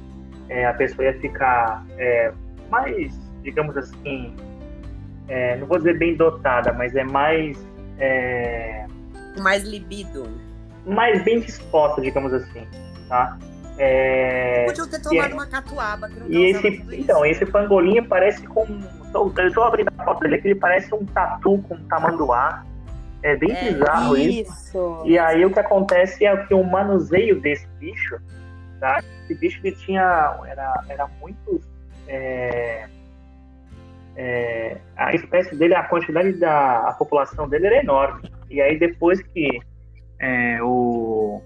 [0.49, 2.33] é, a pessoa ia ficar é,
[2.71, 4.35] mais, digamos assim,
[5.29, 7.59] é, não vou dizer bem dotada, mas é mais
[7.99, 8.87] é...
[9.39, 10.29] Mais libido.
[10.87, 12.67] Mais bem disposta, digamos assim,
[13.09, 13.39] tá?
[13.79, 14.65] É...
[14.67, 15.35] Podiam ter tomado é...
[15.35, 16.09] uma catuaba.
[16.09, 18.67] Que não e esse, então, esse pangolinho parece com...
[19.13, 22.65] Eu estou abrindo a foto dele aqui, ele parece um tatu com tamanduá.
[23.23, 24.53] É bem é, bizarro isso.
[24.53, 25.03] isso.
[25.07, 28.19] E aí o que acontece é que o manuseio desse bicho,
[28.81, 29.03] tá?
[29.23, 30.39] Esse bicho ele tinha...
[30.47, 31.61] Era, era muito...
[32.07, 32.87] É
[34.17, 38.31] é, a espécie dele, a quantidade da a população dele era enorme.
[38.49, 39.61] E aí depois que
[40.21, 41.43] é, o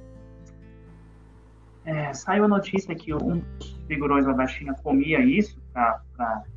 [1.85, 6.03] é, saiu a notícia que um dos figurões lá da China comia isso para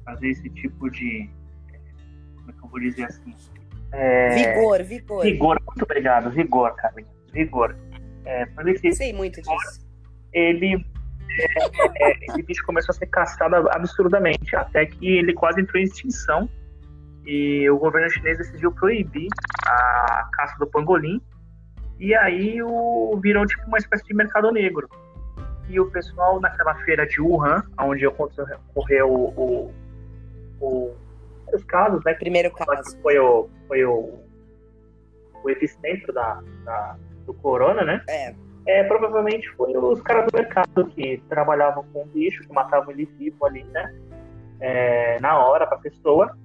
[0.04, 1.30] fazer esse tipo de
[2.36, 3.34] como é que eu vou dizer assim?
[3.94, 5.24] É, vigor, vigor.
[5.24, 7.76] Vigor, muito obrigado, vigor, Carlinhos, vigor.
[8.26, 9.88] É, esse Sei muito disso.
[10.34, 10.86] Ele
[11.40, 15.86] é, é, esse bicho começou a ser caçado absurdamente, até que ele quase entrou em
[15.86, 16.50] extinção.
[17.26, 19.28] E o governo chinês decidiu proibir
[19.66, 21.22] a caça do pangolim.
[22.00, 24.90] E aí o, virou tipo uma espécie de mercado negro.
[25.70, 29.74] E o pessoal naquela feira de Wuhan, onde ocorreu o, o,
[30.60, 30.96] o,
[31.54, 32.14] os casos, né?
[32.16, 33.00] Primeiro caso.
[33.02, 34.20] Foi o, foi o,
[35.44, 38.04] o epicentro da, da, do corona, né?
[38.10, 38.34] É
[38.66, 43.46] é, provavelmente foi os caras do mercado que trabalhavam com bicho, que matavam ele vivo
[43.46, 43.94] ali, né?
[44.60, 46.38] É, na hora para a pessoa.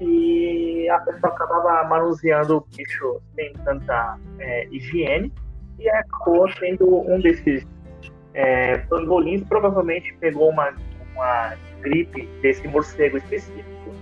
[0.00, 5.30] E a pessoa acabava manuseando o bicho sem tanta é, higiene
[5.78, 7.66] e acabou sendo um desses
[8.32, 9.42] é, pangolins.
[9.44, 10.72] Provavelmente pegou uma,
[11.14, 13.94] uma gripe desse morcego específico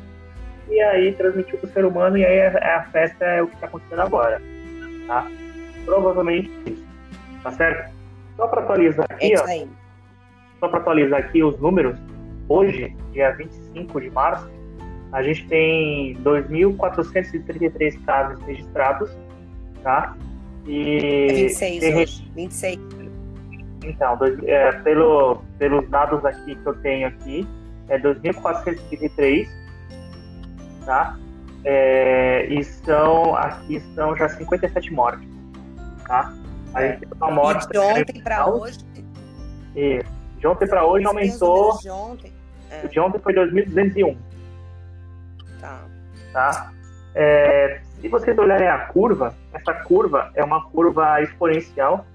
[0.68, 2.16] e aí transmitiu para o ser humano.
[2.16, 4.40] E aí a, a festa é o que está acontecendo agora.
[5.08, 5.26] Tá?
[5.84, 6.89] Provavelmente isso.
[7.42, 7.92] Tá certo?
[8.36, 9.66] Só para atualizar aqui, é ó,
[10.60, 11.98] só para atualizar aqui os números,
[12.48, 14.48] hoje, dia 25 de março,
[15.12, 19.10] a gente tem 2.433 casos registrados,
[19.82, 20.16] tá?
[20.66, 21.96] E é 26 tem...
[21.96, 22.80] hoje, 26.
[23.84, 27.46] Então, dois, é, pelo, pelos dados aqui que eu tenho aqui,
[27.88, 29.48] é 2.433,
[30.84, 31.18] tá?
[31.64, 35.26] É, e são, aqui são já 57 mortes,
[36.06, 36.32] tá?
[36.74, 37.68] A gente teve uma morte.
[37.68, 38.78] de ontem para hoje.
[39.74, 40.20] Isso.
[40.38, 41.78] De ontem para hoje aumentou.
[41.78, 42.32] De ontem.
[42.70, 42.86] É.
[42.86, 44.16] De ontem foi 2.201.
[45.60, 45.84] Tá.
[46.32, 46.72] Tá?
[47.14, 52.06] É, se vocês olharem a curva, essa curva é uma curva exponencial.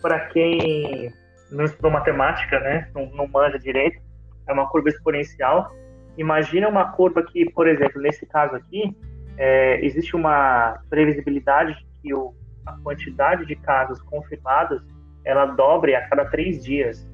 [0.00, 1.12] Para quem
[1.50, 4.00] não estudou matemática, né, não, não manja direito,
[4.46, 5.70] é uma curva exponencial.
[6.16, 8.96] Imagina uma curva que, por exemplo, nesse caso aqui,
[9.36, 12.34] é, existe uma previsibilidade de que o
[12.70, 14.82] a quantidade de casos confirmados
[15.24, 17.06] ela dobre a cada três dias,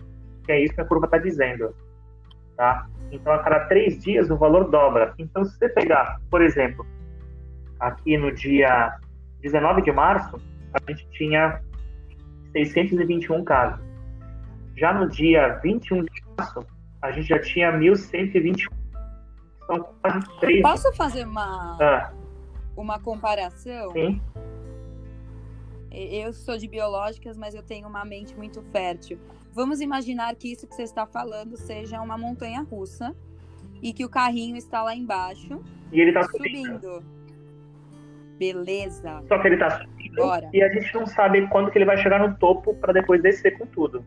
[0.45, 1.75] que é isso que a curva está dizendo,
[2.57, 2.87] tá?
[3.11, 5.13] Então, a cada três dias o valor dobra.
[5.19, 6.87] Então, se você pegar, por exemplo,
[7.81, 8.97] aqui no dia
[9.41, 10.37] 19 de março,
[10.73, 11.61] a gente tinha
[12.53, 13.85] 621 casos.
[14.77, 16.65] Já no dia 21 de março,
[17.03, 18.67] a gente já tinha 1.120.
[19.67, 20.63] São quase três.
[20.63, 22.13] Posso fazer uma, Ah,
[22.77, 23.91] uma comparação?
[23.93, 24.21] sim.
[25.99, 29.19] Eu sou de biológicas, mas eu tenho uma mente muito fértil.
[29.55, 33.17] Vamos imaginar que isso que você está falando seja uma montanha russa
[33.83, 36.81] e que o carrinho está lá embaixo, E ele tá subindo.
[36.81, 37.17] subindo.
[38.39, 40.51] Beleza, Só que ele tá subindo bora.
[40.53, 43.57] e a gente não sabe quando que ele vai chegar no topo para depois descer
[43.59, 44.05] com tudo.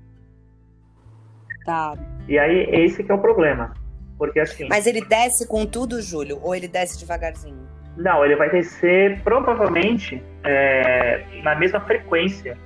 [1.65, 1.97] Tá.
[2.27, 3.73] E aí, esse que é o problema.
[4.17, 7.67] Porque assim, Mas ele desce com tudo, Júlio, ou ele desce devagarzinho?
[7.99, 12.57] Não, ele vai descer provavelmente é, na mesma frequência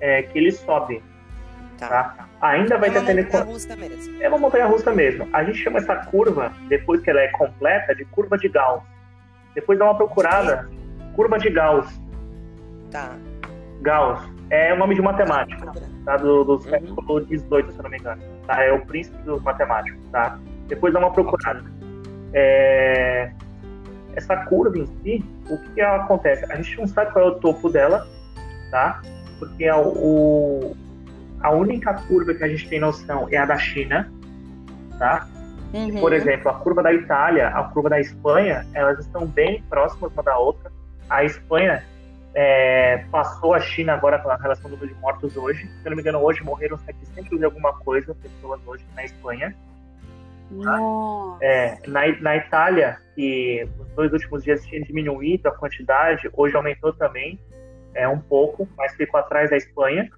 [0.00, 1.02] é, que ele sobe,
[1.78, 1.88] Tá.
[1.88, 2.28] tá?
[2.40, 3.22] Ainda vai é ter uma tele...
[3.22, 4.22] montanha russa mesmo.
[4.22, 5.28] É uma montanha russa mesmo.
[5.32, 8.82] A gente chama essa curva, depois que ela é completa, de curva de Gauss.
[9.54, 10.68] Depois dá uma procurada.
[11.16, 12.00] Curva de Gauss.
[12.90, 13.10] Tá.
[13.80, 14.22] Gauss.
[14.50, 15.72] É um nome de matemático,
[16.04, 16.16] tá?
[16.18, 16.60] Do, do Uhum.
[16.60, 18.22] século XVIII, se eu não me engano.
[18.46, 18.62] Tá?
[18.62, 20.38] É o príncipe dos matemáticos, tá?
[20.68, 21.64] Depois dá uma procurada.
[22.34, 23.32] É,
[24.14, 26.50] Essa curva em si, o que, ela acontece?
[26.52, 28.06] A gente não sabe qual é o topo dela,
[28.70, 29.00] tá?
[29.38, 30.76] Porque a, o...
[31.40, 34.12] a única curva que a gente tem noção é a da China,
[34.98, 35.26] tá?
[35.72, 36.00] Uhum.
[36.00, 40.22] Por exemplo, a curva da Itália, a curva da Espanha, elas estão bem próximas uma
[40.22, 40.70] da outra.
[41.08, 41.82] A Espanha
[42.34, 45.66] é, passou a China agora com a relação do número de mortos hoje.
[45.66, 49.54] Se eu não me engano, hoje morreram 700 e alguma coisa pessoas hoje na Espanha.
[50.52, 51.44] Nossa.
[51.44, 56.92] É, na, na Itália, que nos dois últimos dias tinha diminuído a quantidade, hoje aumentou
[56.92, 57.40] também
[57.94, 60.08] é, um pouco, mas ficou atrás da Espanha.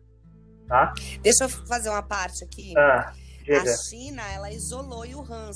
[0.68, 0.92] Tá?
[1.22, 2.72] Deixa eu fazer uma parte aqui.
[2.76, 3.12] Ah.
[3.46, 5.50] A China, ela isolou o Wuhan,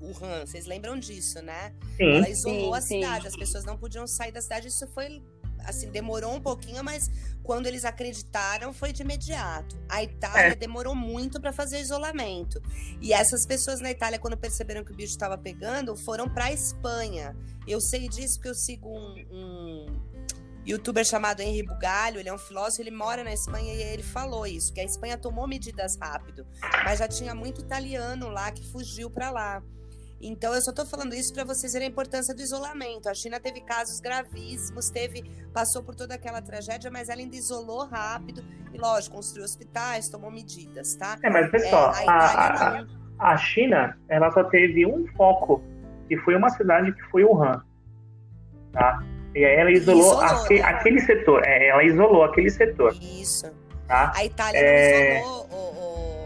[0.00, 1.72] Wuhan, vocês lembram disso, né?
[1.96, 3.00] Sim, Ela isolou Sim, a sim.
[3.00, 4.66] cidade, as pessoas não podiam sair da cidade.
[4.66, 5.22] Isso foi,
[5.64, 7.10] assim, demorou um pouquinho, mas
[7.42, 9.76] quando eles acreditaram, foi de imediato.
[9.88, 10.54] A Itália É.
[10.54, 12.60] demorou muito para fazer o isolamento.
[13.00, 17.34] E essas pessoas na Itália, quando perceberam que o bicho estava pegando, foram para Espanha.
[17.66, 20.02] Eu sei disso porque eu sigo um, um
[20.66, 24.46] youtuber chamado Henri Bugalho, ele é um filósofo, ele mora na Espanha e ele falou
[24.46, 26.46] isso, que a Espanha tomou medidas rápido,
[26.84, 29.62] mas já tinha muito italiano lá que fugiu para lá.
[30.20, 33.08] Então, eu só tô falando isso para vocês verem a importância do isolamento.
[33.08, 35.22] A China teve casos gravíssimos, teve,
[35.54, 38.42] passou por toda aquela tragédia, mas ela ainda isolou rápido
[38.72, 41.16] e, lógico, construiu hospitais, tomou medidas, tá?
[41.22, 42.88] é, mas pessoal, É, a a, a, não.
[43.18, 45.62] a China, ela só teve um foco,
[46.08, 47.62] que foi uma cidade que foi Wuhan,
[48.72, 49.00] tá?
[49.36, 50.62] E aí ela isolou, Isolou, aque- né?
[50.64, 53.46] aquele setor, é, ela isolou aquele setor, Isso.
[53.86, 54.10] tá?
[54.16, 55.46] A Itália É, isolou.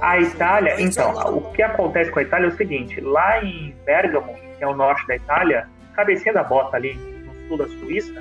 [0.03, 4.35] A Itália, então, o que acontece com a Itália é o seguinte, lá em Bergamo,
[4.35, 8.21] que é o norte da Itália, cabecinha da bota ali, no sul da Suíça,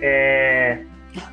[0.00, 0.78] é,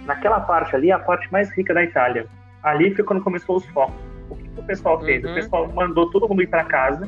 [0.04, 2.26] naquela parte ali, é a parte mais rica da Itália.
[2.64, 3.96] Ali foi quando começou os focos.
[4.32, 5.24] O que, que o pessoal fez?
[5.24, 5.32] Uhum.
[5.32, 7.08] O pessoal mandou todo mundo ir para casa,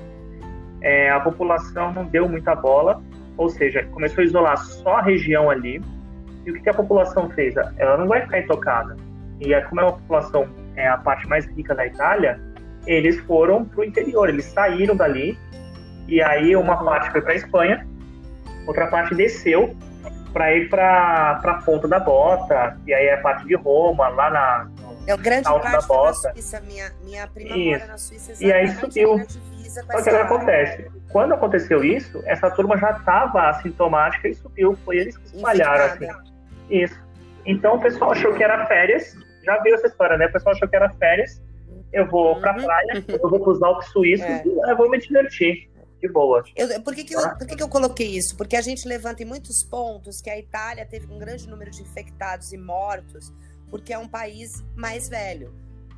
[0.82, 3.02] é, a população não deu muita bola,
[3.36, 5.82] ou seja, começou a isolar só a região ali.
[6.46, 7.56] E o que, que a população fez?
[7.78, 8.96] Ela não vai ficar intocada.
[9.40, 12.40] E como é uma população, é a parte mais rica da Itália,
[12.86, 15.38] eles foram para o interior, eles saíram dali.
[16.08, 17.88] E aí uma parte foi para a Espanha,
[18.66, 19.76] outra parte desceu
[20.34, 24.30] para ir para a ponta da bota, e aí é a parte de Roma, lá
[24.30, 24.70] na,
[25.08, 26.32] É grande Alto parte da bota.
[26.34, 26.62] Suíça.
[26.62, 27.88] Minha, minha prima Isso.
[27.88, 29.20] na Suíça E aí subiu.
[29.20, 30.24] Só que o que Espanha.
[30.24, 30.92] acontece?
[31.12, 34.78] Quando aconteceu isso, essa turma já estava assintomática e subiu.
[34.86, 36.08] Foi eles que espalharam assim.
[36.70, 37.00] Isso.
[37.46, 39.16] Então o pessoal achou que era férias.
[39.44, 40.28] Já viu essa história, né?
[40.28, 41.42] O pessoal achou que era férias.
[41.92, 42.64] Eu vou pra Uhum.
[42.64, 44.44] praia, eu vou pros Alpes Suíços É.
[44.46, 45.70] e eu vou me divertir.
[46.02, 46.42] De boa.
[46.56, 48.38] Eu- por que, que, eu, por que, que eu coloquei isso?
[48.38, 51.82] Porque a gente levanta em muitos pontos que a Itália teve um grande número de
[51.82, 53.34] infectados e mortos,
[53.70, 55.54] porque é um país mais velho.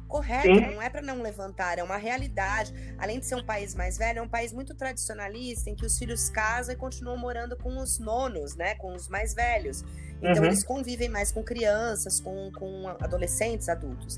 [0.07, 0.73] Correto, Sim.
[0.73, 2.73] não é para não levantar, é uma realidade.
[2.97, 5.97] Além de ser um país mais velho, é um país muito tradicionalista, em que os
[5.99, 8.73] filhos casam e continuam morando com os nonos, né?
[8.75, 9.83] Com os mais velhos.
[10.17, 10.45] Então Uhum.
[10.45, 14.17] eles convivem mais com crianças, com, com adolescentes, adultos.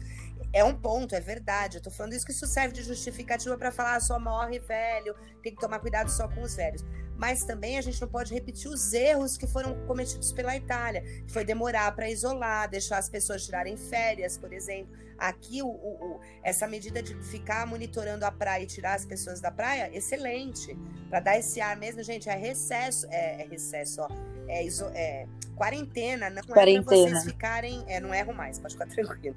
[0.53, 1.77] É um ponto, é verdade.
[1.77, 5.15] Eu tô falando isso que isso serve de justificativa para falar ah, só morre velho,
[5.41, 6.85] tem que tomar cuidado só com os velhos.
[7.17, 11.31] Mas também a gente não pode repetir os erros que foram cometidos pela Itália, que
[11.31, 14.95] foi demorar para isolar, deixar as pessoas tirarem férias, por exemplo.
[15.17, 19.39] Aqui, o, o- o- essa medida de ficar monitorando a praia e tirar as pessoas
[19.39, 20.77] da praia, excelente.
[21.09, 24.09] Para dar esse ar mesmo, gente, é recesso, é, é recesso, ó.
[24.47, 25.25] É, iso- é
[25.55, 27.09] quarentena, não é para Quarentena.
[27.11, 27.83] vocês ficarem.
[27.87, 29.35] É, não erro mais, pode ficar tranquilo.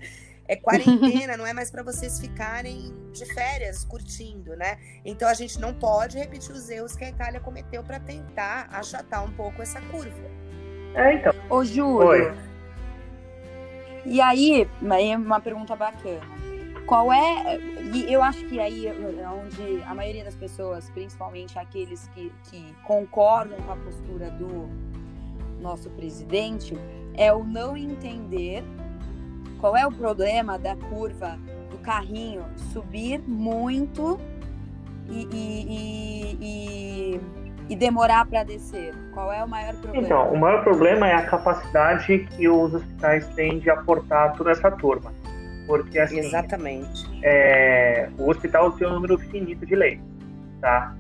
[0.49, 4.79] É quarentena, não é mais para vocês ficarem de férias, curtindo, né?
[5.05, 9.25] Então a gente não pode repetir os erros que a Itália cometeu para tentar achatar
[9.25, 10.31] um pouco essa curva.
[10.95, 11.33] É, então.
[11.51, 12.09] Ô, Júlio.
[12.09, 12.35] Oi.
[14.05, 16.21] E aí, aí é uma pergunta bacana.
[16.87, 17.59] qual é.
[17.93, 22.75] E eu acho que aí é onde a maioria das pessoas, principalmente aqueles que, que
[22.85, 24.69] concordam com a postura do
[25.61, 26.75] nosso presidente,
[27.15, 28.63] é o não entender
[29.67, 31.37] qual é o problema da curva
[31.73, 34.17] do carrinho subir muito
[35.09, 37.21] e, e, e, e,
[37.71, 38.95] e demorar para descer?
[39.13, 40.07] Qual é o maior problema?
[40.07, 44.71] Então, o maior problema é a capacidade que os hospitais têm de aportar toda essa
[44.71, 45.13] turma.
[45.67, 47.05] Porque, assim, Exatamente.
[47.25, 50.07] É, o hospital tem um número finito de leitos,
[50.61, 50.95] tá?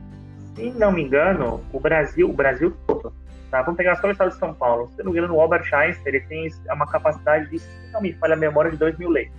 [0.57, 3.12] Se não me engano, o Brasil, o Brasil todo,
[3.51, 3.63] tá?
[3.63, 4.89] Vamos pegar só o estado de São Paulo.
[4.95, 8.13] Se não me engano, o Albert Einstein, ele tem uma capacidade de, se não me
[8.15, 9.37] falha a memória, de 2 mil leitos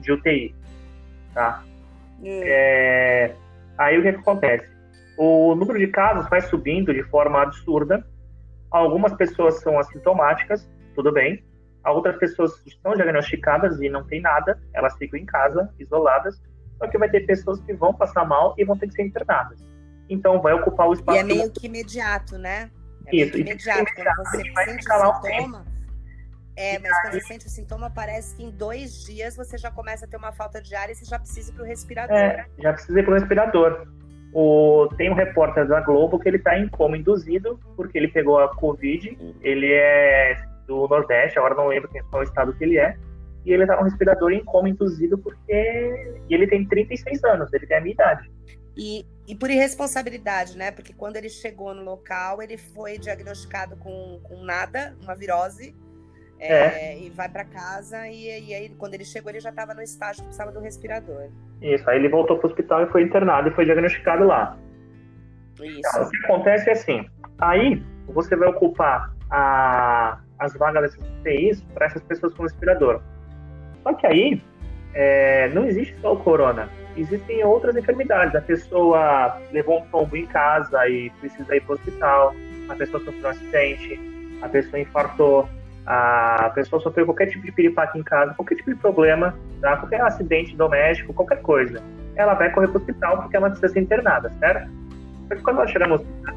[0.00, 0.54] de UTI,
[1.34, 1.62] tá?
[2.22, 3.28] É.
[3.28, 3.34] É,
[3.78, 4.68] aí o que, que acontece?
[5.16, 8.06] O número de casos vai subindo de forma absurda.
[8.70, 11.44] Algumas pessoas são assintomáticas, tudo bem.
[11.84, 16.40] Outras pessoas estão diagnosticadas e não tem nada, elas ficam em casa, isoladas.
[16.78, 19.58] Só que vai ter pessoas que vão passar mal e vão ter que ser internadas.
[20.08, 21.18] Então vai ocupar o espaço.
[21.18, 22.70] E é meio que imediato, né?
[23.12, 23.84] Isso, imediato.
[23.94, 25.66] Quando você vai sente um sintoma,
[26.56, 30.04] é, mas quando você sente o sintoma, parece que em dois dias você já começa
[30.04, 32.16] a ter uma falta de ar e você já precisa ir pro respirador.
[32.16, 33.86] É, já precisa ir pro respirador.
[34.32, 38.38] O, tem um repórter da Globo que ele está em coma induzido porque ele pegou
[38.38, 39.16] a Covid.
[39.40, 40.36] Ele é
[40.66, 42.96] do Nordeste, agora não lembro qual estado que ele é.
[43.44, 47.66] E ele está no respirador em coma induzido porque e ele tem 36 anos, ele
[47.66, 48.30] tem a minha idade.
[48.76, 50.72] E, e por irresponsabilidade, né?
[50.72, 55.72] Porque quando ele chegou no local, ele foi diagnosticado com, com nada, uma virose.
[56.40, 56.98] É, é.
[56.98, 60.22] E vai para casa e, e, aí quando ele chegou ele já estava no estágio
[60.22, 61.28] que precisava do respirador.
[61.62, 64.58] Isso, aí ele voltou para o hospital e foi internado e foi diagnosticado lá.
[65.62, 65.78] Isso.
[65.78, 67.08] Então, o que acontece é assim,
[67.38, 73.00] aí você vai ocupar a, as vagas dessas UTIs para essas pessoas com respirador.
[73.84, 74.42] Só que aí
[74.94, 78.34] é, não existe só o corona, existem outras enfermidades.
[78.34, 82.34] A pessoa levou um tombo em casa e precisa ir para o hospital,
[82.68, 84.00] a pessoa sofreu um acidente,
[84.42, 85.48] a pessoa infartou,
[85.86, 89.76] a pessoa sofreu qualquer tipo de piripaque em casa, qualquer tipo de problema, tá?
[89.76, 91.82] qualquer acidente doméstico, qualquer coisa,
[92.16, 94.70] ela vai correr para o hospital porque ela precisa ser internada, certo?
[95.28, 96.34] Só que quando ela chegar no hospital,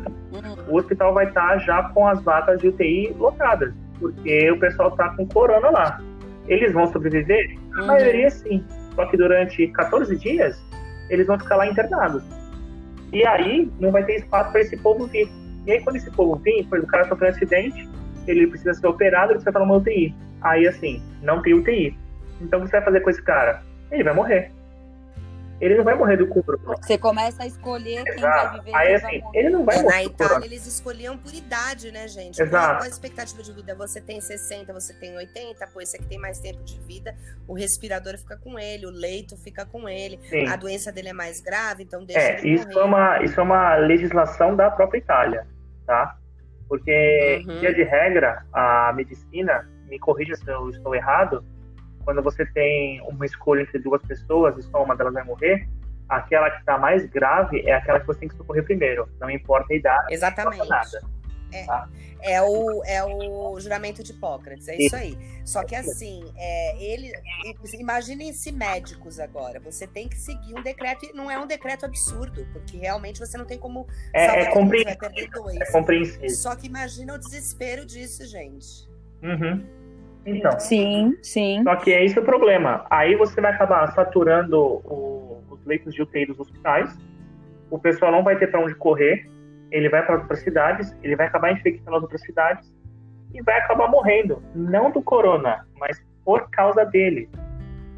[0.67, 5.09] o hospital vai estar já com as vagas de UTI lotadas, porque o pessoal está
[5.09, 6.01] com corona lá.
[6.47, 7.57] Eles vão sobreviver?
[7.75, 7.87] A uhum.
[7.87, 8.63] maioria sim.
[8.95, 10.61] Só que durante 14 dias,
[11.09, 12.23] eles vão ficar lá internados.
[13.11, 15.29] E aí, não vai ter espaço para esse povo vir.
[15.65, 17.89] E aí, quando esse povo vir, por o cara sofreu um acidente,
[18.27, 20.15] ele precisa ser operado, ele precisa estar numa UTI.
[20.41, 21.97] Aí, assim, não tem UTI.
[22.41, 23.61] Então, o que você vai fazer com esse cara?
[23.91, 24.51] Ele vai morrer.
[25.63, 26.75] Ele não vai morrer do corona.
[26.81, 28.75] Você começa a escolher quem vai viver.
[28.75, 29.95] Aí, assim, ele não vai é, morrer.
[29.95, 32.41] Na Itália, eles escolhiam por idade, né, gente?
[32.41, 32.79] Exato.
[32.79, 33.73] Qual a expectativa de vida?
[33.75, 37.15] Você tem 60, você tem 80, pô, esse aqui tem mais tempo de vida,
[37.47, 40.47] o respirador fica com ele, o leito fica com ele, Sim.
[40.47, 42.79] a doença dele é mais grave, então deixa é, ele isso morrer.
[42.79, 45.47] É uma, isso é uma legislação da própria Itália,
[45.85, 46.17] tá?
[46.67, 47.61] Porque, uhum.
[47.61, 51.45] via de regra, a medicina, me corrija se eu estou errado,
[52.03, 55.67] quando você tem uma escolha entre duas pessoas e só uma delas vai morrer,
[56.07, 59.07] aquela que está mais grave é aquela que você tem que socorrer primeiro.
[59.19, 60.67] Não importa a idade, Exatamente.
[60.67, 61.01] nada.
[61.51, 61.87] É, tá?
[62.19, 65.15] é, o, é o juramento de Hipócrates, é isso aí.
[65.45, 67.11] Só que assim, é, ele.
[67.79, 69.59] Imaginem-se médicos agora.
[69.59, 73.37] Você tem que seguir um decreto, e não é um decreto absurdo, porque realmente você
[73.37, 73.87] não tem como.
[74.13, 75.49] É, é compreensível.
[75.61, 76.29] É compreensível.
[76.29, 78.87] Só que imagina o desespero disso, gente.
[79.21, 79.82] Uhum.
[80.25, 80.59] Então.
[80.59, 81.63] Sim, sim.
[81.63, 82.85] Só que é esse o problema.
[82.89, 86.97] Aí você vai acabar saturando o, os leitos de UTI dos hospitais.
[87.69, 89.27] O pessoal não vai ter para onde correr
[89.73, 92.71] ele vai para outras cidades, ele vai acabar infectando as outras cidades
[93.33, 94.41] e vai acabar morrendo.
[94.53, 97.27] Não do corona, mas por causa dele.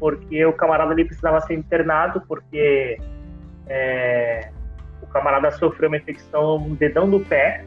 [0.00, 2.98] Porque o camarada ali precisava ser internado, porque
[3.66, 4.50] é,
[5.02, 7.62] o camarada sofreu uma infecção no dedão do pé.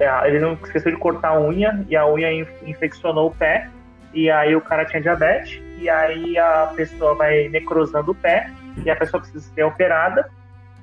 [0.00, 2.32] É, ele não esqueceu de cortar a unha e a unha
[2.66, 3.68] infeccionou o pé.
[4.12, 5.60] E aí o cara tinha diabetes.
[5.78, 8.50] E aí a pessoa vai necrosando o pé.
[8.84, 10.28] E a pessoa precisa ser operada.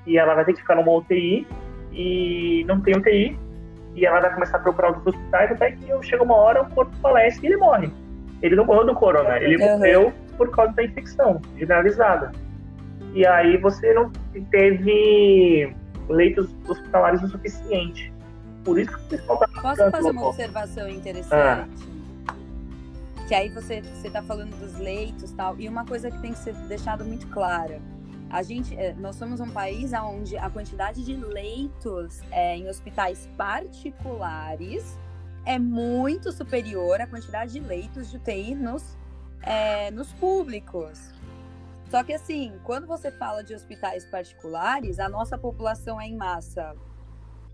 [0.06, 1.48] E ela vai ter que ficar numa UTI
[1.92, 3.38] e não tem UTI.
[3.96, 6.94] E ela vai começar a procurar outros hospitais até que chega uma hora, o corpo
[7.02, 7.90] falece e ele morre.
[8.42, 9.78] Ele não morreu do corona, ele uhum.
[9.78, 12.32] morreu por causa da infecção generalizada.
[13.14, 14.12] E aí você não
[14.52, 15.74] teve
[16.10, 18.14] leitos hospitalares o suficiente.
[18.66, 21.34] Por isso que tá Posso fazer uma observação interessante?
[21.34, 21.68] Ah.
[23.28, 26.54] Que aí você está falando dos leitos tal, e uma coisa que tem que ser
[26.68, 27.80] deixada muito clara
[28.30, 33.30] a gente, é, nós somos um país onde a quantidade de leitos é, em hospitais
[33.38, 34.98] particulares
[35.46, 38.98] é muito superior à quantidade de leitos de UTI nos,
[39.42, 41.14] é, nos públicos.
[41.90, 46.76] Só que assim, quando você fala de hospitais particulares, a nossa população é em massa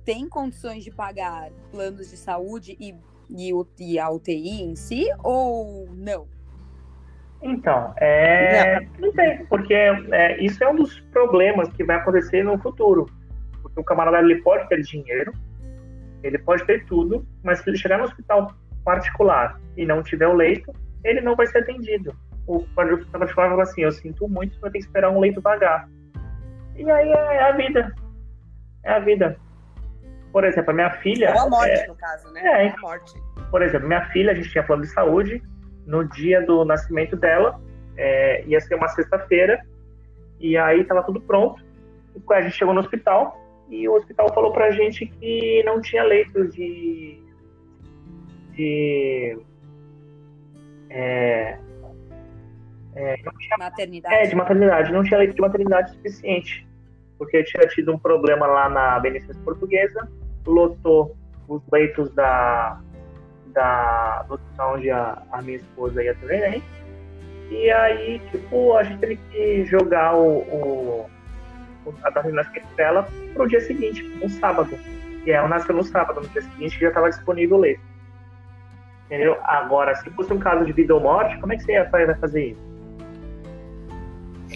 [0.06, 2.95] tem condições de pagar planos de saúde e,
[3.30, 6.28] e, e a UTI em si ou não?
[7.41, 12.58] Então, é, não tem, porque é, isso é um dos problemas que vai acontecer no
[12.60, 13.08] futuro.
[13.62, 15.34] Porque o camarada ele pode ter dinheiro,
[16.22, 18.54] ele pode ter tudo, mas se ele chegar no hospital
[18.86, 20.72] particular e não tiver o leito,
[21.04, 22.16] ele não vai ser atendido.
[22.45, 25.89] O hospital particular fala assim: eu sinto muito, vai ter que esperar um leito vagar.
[26.76, 27.95] E aí é a vida.
[28.84, 29.38] É a vida.
[30.32, 31.34] Por exemplo, a minha filha.
[31.34, 32.42] Ou a morte, é, no caso, né?
[32.44, 33.14] É, a morte.
[33.50, 35.42] Por exemplo, minha filha, a gente tinha plano de saúde.
[35.86, 37.60] No dia do nascimento dela,
[37.98, 39.62] é, ia ser uma sexta-feira.
[40.40, 41.62] E aí tava tudo pronto.
[42.16, 43.38] E a gente chegou no hospital
[43.70, 47.22] e o hospital falou pra gente que não tinha leito de.
[48.52, 49.40] de.
[50.90, 51.58] É,
[52.96, 54.16] é, não tinha, maternidade.
[54.16, 54.92] É, de maternidade.
[54.92, 56.68] Não tinha leito de maternidade suficiente.
[57.18, 60.10] Porque tinha tido um problema lá na Beneficência Portuguesa,
[60.46, 61.16] lotou
[61.48, 62.80] os leitos da,
[63.48, 66.64] da do hospital onde a, a minha esposa ia ter neném.
[67.50, 71.10] E aí, tipo, a gente teve que jogar o, o
[72.04, 74.78] a data de nascimento dela pro dia seguinte, um sábado.
[75.26, 77.82] E ela nasceu no sábado, no dia seguinte já estava disponível o leito.
[79.06, 79.38] Entendeu?
[79.44, 82.52] Agora, se fosse um caso de vida ou morte, como é que você ia fazer
[82.52, 82.71] isso?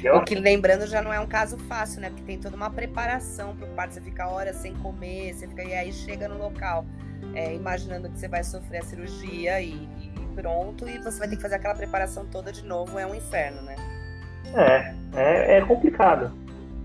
[0.06, 0.22] Entendeu?
[0.22, 2.10] O que, lembrando, já não é um caso fácil, né?
[2.10, 3.96] Porque tem toda uma preparação pro parto.
[3.96, 5.64] Você fica horas sem comer, você fica...
[5.64, 6.86] e aí chega no local,
[7.34, 11.38] é, imaginando que você vai sofrer a cirurgia e, e, pronto, e você vai ter
[11.38, 13.00] que fazer aquela preparação toda de novo.
[13.00, 13.76] É um inferno, né?
[14.54, 16.32] É, é, é complicado.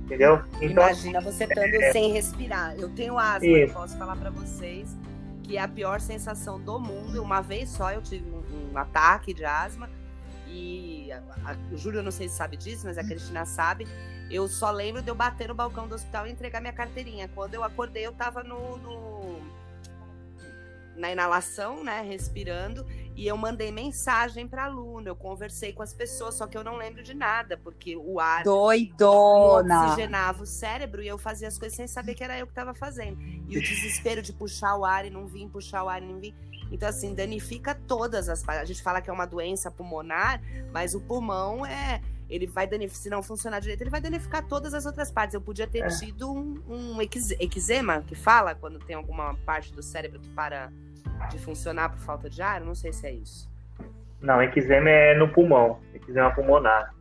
[0.04, 0.42] Entendeu?
[0.56, 1.92] Então, Imagina você estando é...
[1.92, 2.74] sem respirar.
[2.78, 4.96] Eu tenho asma, eu posso falar para vocês
[5.42, 7.22] que é a pior sensação do mundo.
[7.22, 9.90] Uma vez só eu tive um, um ataque de asma
[10.51, 11.18] e a,
[11.53, 13.86] a, o Júlio não sei se sabe disso, mas a Cristina sabe.
[14.30, 17.28] Eu só lembro de eu bater no balcão do hospital e entregar minha carteirinha.
[17.34, 19.40] Quando eu acordei, eu tava no, no
[21.01, 22.86] na inalação, né, respirando,
[23.16, 26.76] e eu mandei mensagem para aluno, eu conversei com as pessoas, só que eu não
[26.76, 31.74] lembro de nada, porque o ar doidona oxigenava o cérebro e eu fazia as coisas
[31.74, 33.18] sem saber que era eu que estava fazendo.
[33.20, 36.20] E o desespero de puxar o ar e não vir, puxar o ar e não
[36.20, 36.34] vir.
[36.70, 38.62] Então, assim, danifica todas as partes.
[38.62, 40.40] A gente fala que é uma doença pulmonar,
[40.72, 42.00] mas o pulmão é.
[42.28, 45.34] Ele vai danificar, se não funcionar direito, ele vai danificar todas as outras partes.
[45.34, 45.88] Eu podia ter é.
[45.88, 50.70] tido um, um eczema, que fala quando tem alguma parte do cérebro que para
[51.28, 52.60] de funcionar por falta de ar.
[52.60, 53.50] Não sei se é isso.
[54.20, 55.80] Não, eczema é no pulmão.
[55.92, 56.94] Eczema pulmonar.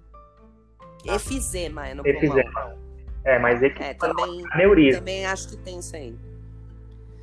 [1.06, 2.52] Efizema é no efizema.
[2.52, 2.80] pulmão.
[3.24, 4.44] É, mas eczema é, também,
[4.94, 6.18] também acho que tem isso aí.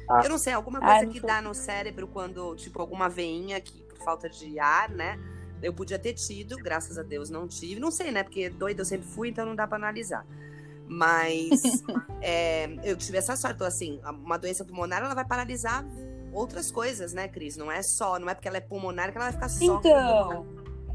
[0.08, 0.20] Ah.
[0.22, 3.82] Eu não sei, alguma coisa ah, que dá no cérebro quando, tipo, alguma veinha que,
[3.82, 5.18] por falta de ar, né?
[5.62, 7.80] Eu podia ter tido, graças a Deus não tive.
[7.80, 8.22] Não sei, né?
[8.22, 10.24] Porque doida eu sempre fui, então não dá para analisar.
[10.86, 11.50] Mas
[12.20, 13.56] é, eu tive essa sorte.
[13.56, 15.84] Então, assim, uma doença pulmonar, ela vai paralisar
[16.32, 17.56] outras coisas, né, Cris?
[17.56, 19.78] Não é só, não é porque ela é pulmonar que ela vai ficar só.
[19.78, 20.46] Então,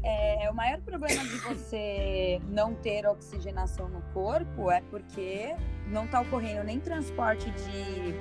[0.02, 5.54] é, o maior problema de você não ter oxigenação no corpo é porque
[5.86, 8.14] não está ocorrendo nem transporte de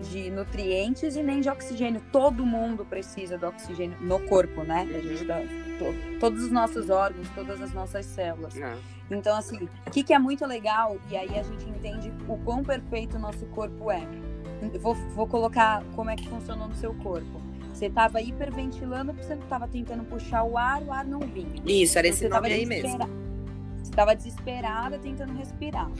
[0.00, 2.02] de nutrientes e nem de oxigênio.
[2.12, 4.88] Todo mundo precisa do oxigênio no corpo, né?
[4.94, 5.40] A gente dá,
[5.78, 8.56] to, todos os nossos órgãos, todas as nossas células.
[8.56, 8.76] É.
[9.10, 12.62] Então, assim, o que, que é muito legal, e aí a gente entende o quão
[12.62, 14.06] perfeito o nosso corpo é.
[14.80, 17.40] Vou, vou colocar como é que funcionou no seu corpo.
[17.72, 21.62] Você estava hiperventilando porque você estava tentando puxar o ar, o ar não vinha.
[21.64, 22.98] Isso, era esse nome aí mesmo.
[22.98, 25.90] Você estava desesperada tentando respirar.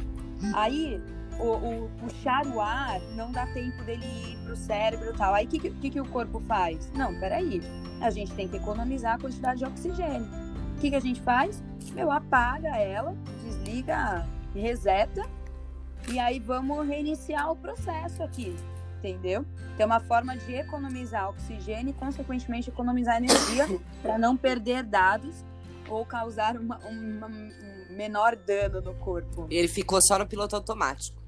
[0.54, 1.00] Aí
[1.38, 5.34] o, o, puxar o ar não dá tempo dele ir pro cérebro e tal.
[5.34, 6.90] Aí o que, que, que o corpo faz?
[6.92, 7.62] Não, peraí.
[8.00, 10.28] A gente tem que economizar a quantidade de oxigênio.
[10.76, 11.62] O que, que a gente faz?
[11.92, 13.14] Meu, apaga ela,
[13.44, 15.22] desliga, reseta
[16.08, 18.56] e aí vamos reiniciar o processo aqui,
[18.98, 19.44] entendeu?
[19.76, 23.66] Tem uma forma de economizar oxigênio e, consequentemente, economizar energia
[24.02, 25.44] para não perder dados
[25.88, 27.50] ou causar uma, uma, um
[27.90, 29.46] menor dano no corpo.
[29.50, 31.19] Ele ficou só no piloto automático.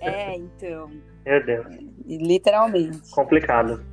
[0.00, 0.90] É, então.
[1.24, 1.66] Meu Deus.
[2.06, 3.10] Literalmente.
[3.12, 3.84] Complicado.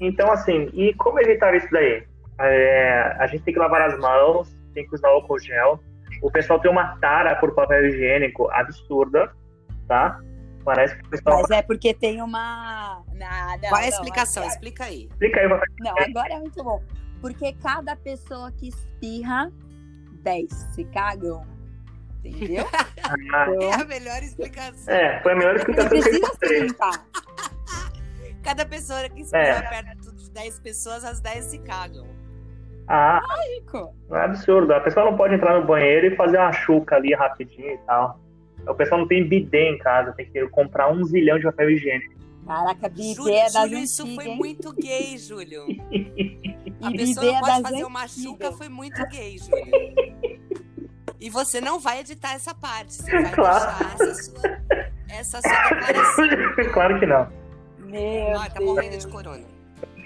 [0.00, 2.04] Então, assim, e como evitar isso daí?
[2.40, 5.80] É, a gente tem que lavar as mãos, tem que usar álcool gel.
[6.22, 9.32] O pessoal tem uma tara por papel higiênico absurda,
[9.86, 10.20] tá?
[10.64, 11.42] Parece que o pessoal.
[11.42, 13.04] Mas é porque tem uma.
[13.12, 13.68] Nada.
[13.68, 14.42] Qual é a explicação?
[14.42, 15.08] Não, Explica aí.
[15.10, 16.82] Explica aí, Não, agora é muito bom.
[17.20, 19.52] Porque cada pessoa que espirra,
[20.22, 21.53] 10 se cagam
[22.24, 22.64] entendeu?
[23.04, 24.94] Então, é a melhor explicação.
[24.94, 26.66] É, foi a melhor explicação que eu encontrei.
[28.42, 29.82] Cada pessoa que espera é.
[29.82, 32.06] perto de 10 pessoas, as 10 se cagam.
[32.88, 33.94] Ah, Lógico.
[34.12, 34.72] É absurdo.
[34.72, 38.20] A pessoa não pode entrar no banheiro e fazer uma chuca ali rapidinho e tal.
[38.66, 42.14] O pessoal não tem bidê em casa, tem que comprar um zilhão de papel higiênico.
[42.46, 44.36] Caraca, bidê Júlio, é das Júlio, isso foi hein?
[44.36, 45.66] muito gay, Júlio.
[46.82, 49.64] A pessoa não é pode fazer uma chuca, foi muito gay, Júlio.
[51.24, 52.96] E você não vai editar essa parte.
[52.96, 53.96] Você vai claro.
[53.96, 54.20] deixar
[55.08, 55.48] essa sua,
[55.88, 56.72] essa sua declaração.
[56.74, 57.28] Claro que não.
[57.78, 59.42] Meu ah, tá morrendo de corona.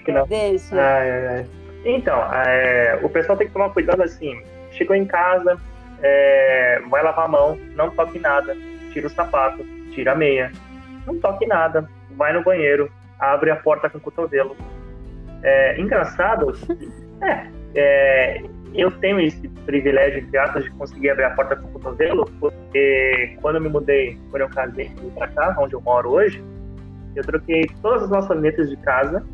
[0.05, 0.25] Que não.
[0.25, 0.73] Deixa.
[0.73, 1.45] Ai, ai, ai.
[1.83, 4.41] Então, é, o pessoal tem que tomar cuidado assim.
[4.71, 5.59] Chegou em casa,
[6.01, 8.55] é, vai lavar a mão, não toque nada,
[8.93, 9.61] tira o sapato,
[9.91, 10.53] tira a meia,
[11.05, 12.89] não toque nada, vai no banheiro,
[13.19, 14.55] abre a porta com o cotovelo.
[15.43, 16.57] É, engraçado,
[17.21, 18.43] é, é,
[18.73, 23.37] eu tenho esse privilégio, entre aspas, de conseguir abrir a porta com o cotovelo, porque
[23.41, 26.43] quando eu me mudei, quando eu casei para cá, onde eu moro hoje,
[27.15, 29.25] eu troquei todas as maçanetas de casa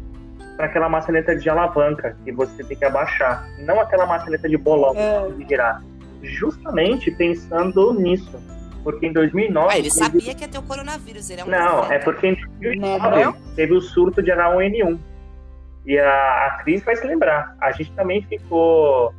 [0.56, 4.94] para aquela maçaneta de alavanca que você tem que abaixar, não aquela maçaneta de bolão
[4.96, 5.30] é.
[5.32, 5.84] de girar.
[6.22, 8.42] Justamente pensando nisso.
[8.84, 9.68] Porque em 2009.
[9.74, 12.36] Ah, ele sabia que ia ter o coronavírus, ele é um Não, é porque em
[12.62, 15.00] 2009 não, teve o surto de H1N1.
[15.88, 17.56] E a, a Cris vai se lembrar.
[17.60, 19.12] A gente também ficou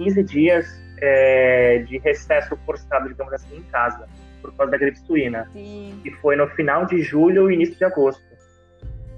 [0.00, 4.08] 15 dias é, de recesso forçado, digamos assim, em casa,
[4.40, 5.46] por causa da gripe suína.
[5.52, 6.00] Sim.
[6.02, 8.22] Que foi no final de julho e início de agosto.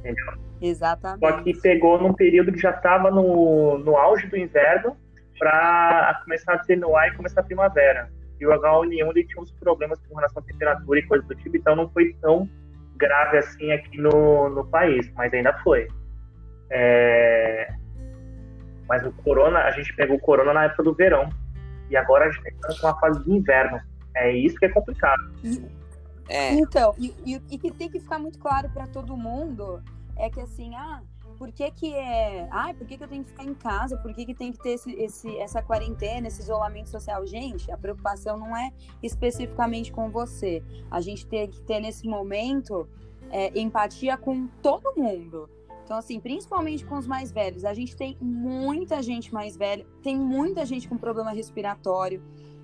[0.00, 0.26] Entendeu?
[0.60, 1.20] Exatamente.
[1.20, 4.96] Só que pegou num período que já estava no, no auge do inverno
[5.38, 8.10] para começar a atenuar e começar a primavera.
[8.40, 11.56] E o H1N1 ele tinha uns problemas com relação à temperatura e coisas do tipo,
[11.56, 12.48] então não foi tão
[12.96, 15.86] grave assim aqui no, no país, mas ainda foi.
[16.70, 17.72] É...
[18.92, 21.30] Mas o corona, a gente pegou o corona na época do verão.
[21.88, 23.80] E agora a gente está com a fase de inverno.
[24.14, 25.32] É isso que é complicado.
[26.28, 26.52] É.
[26.52, 29.82] Então, e, e, e que tem que ficar muito claro para todo mundo
[30.14, 31.00] é que assim, ah,
[31.38, 33.96] por que que é, ah, por que que eu tenho que ficar em casa?
[33.96, 37.26] Por que que tem que ter esse, esse, essa quarentena, esse isolamento social?
[37.26, 38.72] Gente, a preocupação não é
[39.02, 40.62] especificamente com você.
[40.90, 42.86] A gente tem que ter nesse momento
[43.30, 45.48] é, empatia com todo mundo.
[45.92, 47.66] Então, assim, principalmente com os mais velhos.
[47.66, 52.22] A gente tem muita gente mais velha, tem muita gente com problema respiratório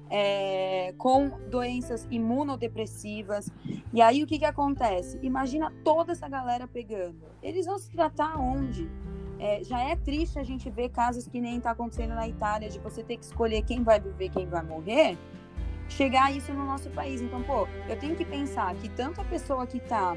[0.08, 3.50] é, com doenças imunodepressivas.
[3.92, 5.18] E aí o que, que acontece?
[5.22, 7.18] Imagina toda essa galera pegando.
[7.42, 8.90] Eles vão se tratar onde?
[9.38, 12.78] É, já é triste a gente ver casos que nem está acontecendo na Itália, de
[12.78, 15.18] você ter que escolher quem vai viver, quem vai morrer,
[15.86, 17.20] chegar isso no nosso país.
[17.20, 20.16] Então, pô, eu tenho que pensar que tanto a pessoa que está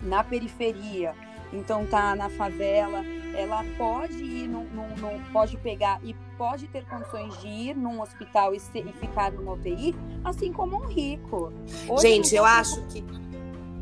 [0.00, 1.12] na periferia,
[1.52, 6.84] então tá na favela, ela pode ir, no, no, no, pode pegar e pode ter
[6.86, 9.94] condições de ir num hospital e, ser, e ficar numa UTI,
[10.24, 11.52] assim como um rico.
[11.88, 13.04] Hoje, Gente, eu acho que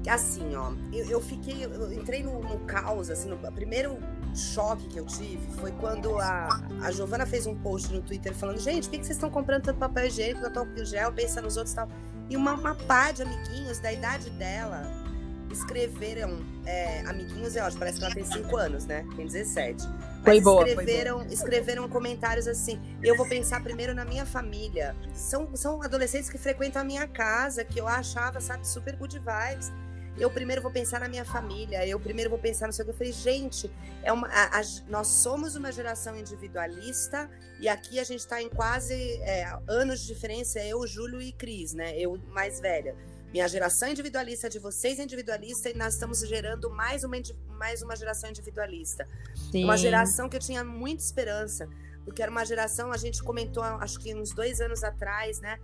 [0.09, 3.99] assim, ó, eu, eu fiquei, eu entrei no, no caos, assim, no primeiro
[4.35, 6.49] choque que eu tive foi quando a,
[6.83, 9.65] a Giovana fez um post no Twitter falando, gente, por que, que vocês estão comprando
[9.65, 11.89] tanto papel higiênico, tanto álcool gel, pensa nos outros e tal.
[12.31, 15.08] E uma, uma pá de amiguinhos da idade dela
[15.51, 19.07] escreveram, é, amiguinhos, eu acho, parece que ela tem 5 anos, né?
[19.17, 19.87] Tem 17.
[19.89, 21.33] Mas foi boa, escreveram, boa.
[21.33, 24.95] escreveram comentários assim: eu vou pensar primeiro na minha família.
[25.15, 29.73] São, são adolescentes que frequentam a minha casa, que eu achava, sabe, super good vibes.
[30.19, 32.85] Eu primeiro vou pensar na minha família, eu primeiro vou pensar no seu.
[32.85, 33.71] Eu falei, gente,
[34.03, 37.31] é uma, a, a, nós somos uma geração individualista
[37.61, 41.73] e aqui a gente está em quase é, anos de diferença, eu, Júlio e Cris,
[41.73, 41.97] né?
[41.97, 42.97] Eu mais velha.
[43.33, 47.17] Minha geração individualista, de vocês individualista, e nós estamos gerando mais uma,
[47.59, 49.07] mais uma geração individualista.
[49.51, 49.65] Sim.
[49.65, 51.69] Uma geração que eu tinha muita esperança,
[52.05, 55.59] porque era uma geração, a gente comentou, acho que uns dois anos atrás, né?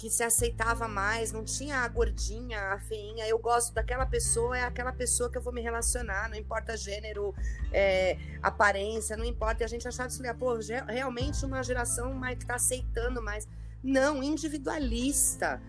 [0.00, 3.28] que se aceitava mais, não tinha a gordinha, a feinha.
[3.28, 7.34] Eu gosto daquela pessoa, é aquela pessoa que eu vou me relacionar, não importa gênero,
[7.70, 9.62] é, aparência, não importa.
[9.62, 10.58] E a gente achava isso, pô,
[10.88, 13.46] realmente uma geração mais, que está aceitando mais.
[13.84, 15.60] Não, individualista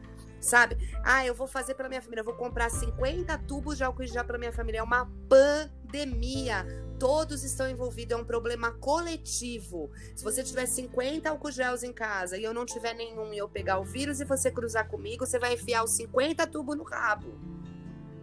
[0.41, 0.77] sabe?
[1.03, 4.25] Ah, eu vou fazer para minha família, eu vou comprar 50 tubos de álcool gel
[4.25, 4.79] para minha família.
[4.79, 6.65] É uma pandemia.
[6.99, 9.91] Todos estão envolvidos, é um problema coletivo.
[10.15, 13.47] Se você tiver 50 álcool gels em casa e eu não tiver nenhum e eu
[13.47, 17.33] pegar o vírus e você cruzar comigo, você vai enfiar os 50 tubos no rabo.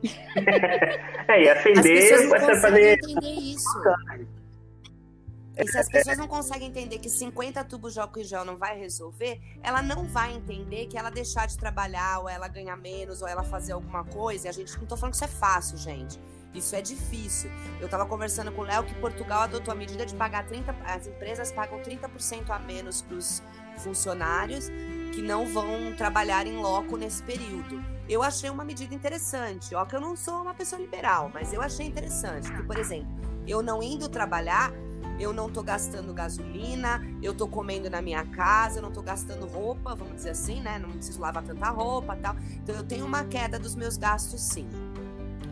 [1.27, 2.99] é, e acender, As pessoas não fazer...
[3.03, 3.83] entender isso.
[5.59, 8.79] E se as pessoas não conseguem entender que 50 tubos de álcool gel não vai
[8.79, 13.29] resolver, ela não vai entender que ela deixar de trabalhar, ou ela ganhar menos, ou
[13.29, 14.47] ela fazer alguma coisa.
[14.47, 16.21] E a gente não tô falando que isso é fácil, gente.
[16.55, 17.51] Isso é difícil.
[17.81, 21.07] Eu tava conversando com o Léo que Portugal adotou a medida de pagar 30%, as
[21.07, 23.43] empresas pagam 30% a menos para os
[23.79, 24.69] funcionários
[25.13, 27.83] que não vão trabalhar em loco nesse período.
[28.09, 29.75] Eu achei uma medida interessante.
[29.75, 32.51] Ó, que eu não sou uma pessoa liberal, mas eu achei interessante.
[32.51, 33.09] Que, por exemplo,
[33.47, 34.73] eu não indo trabalhar,
[35.19, 39.47] eu não tô gastando gasolina, eu tô comendo na minha casa, eu não tô gastando
[39.47, 40.79] roupa, vamos dizer assim, né?
[40.79, 42.37] Não preciso lavar tanta roupa tal.
[42.62, 44.69] Então eu tenho uma queda dos meus gastos, sim.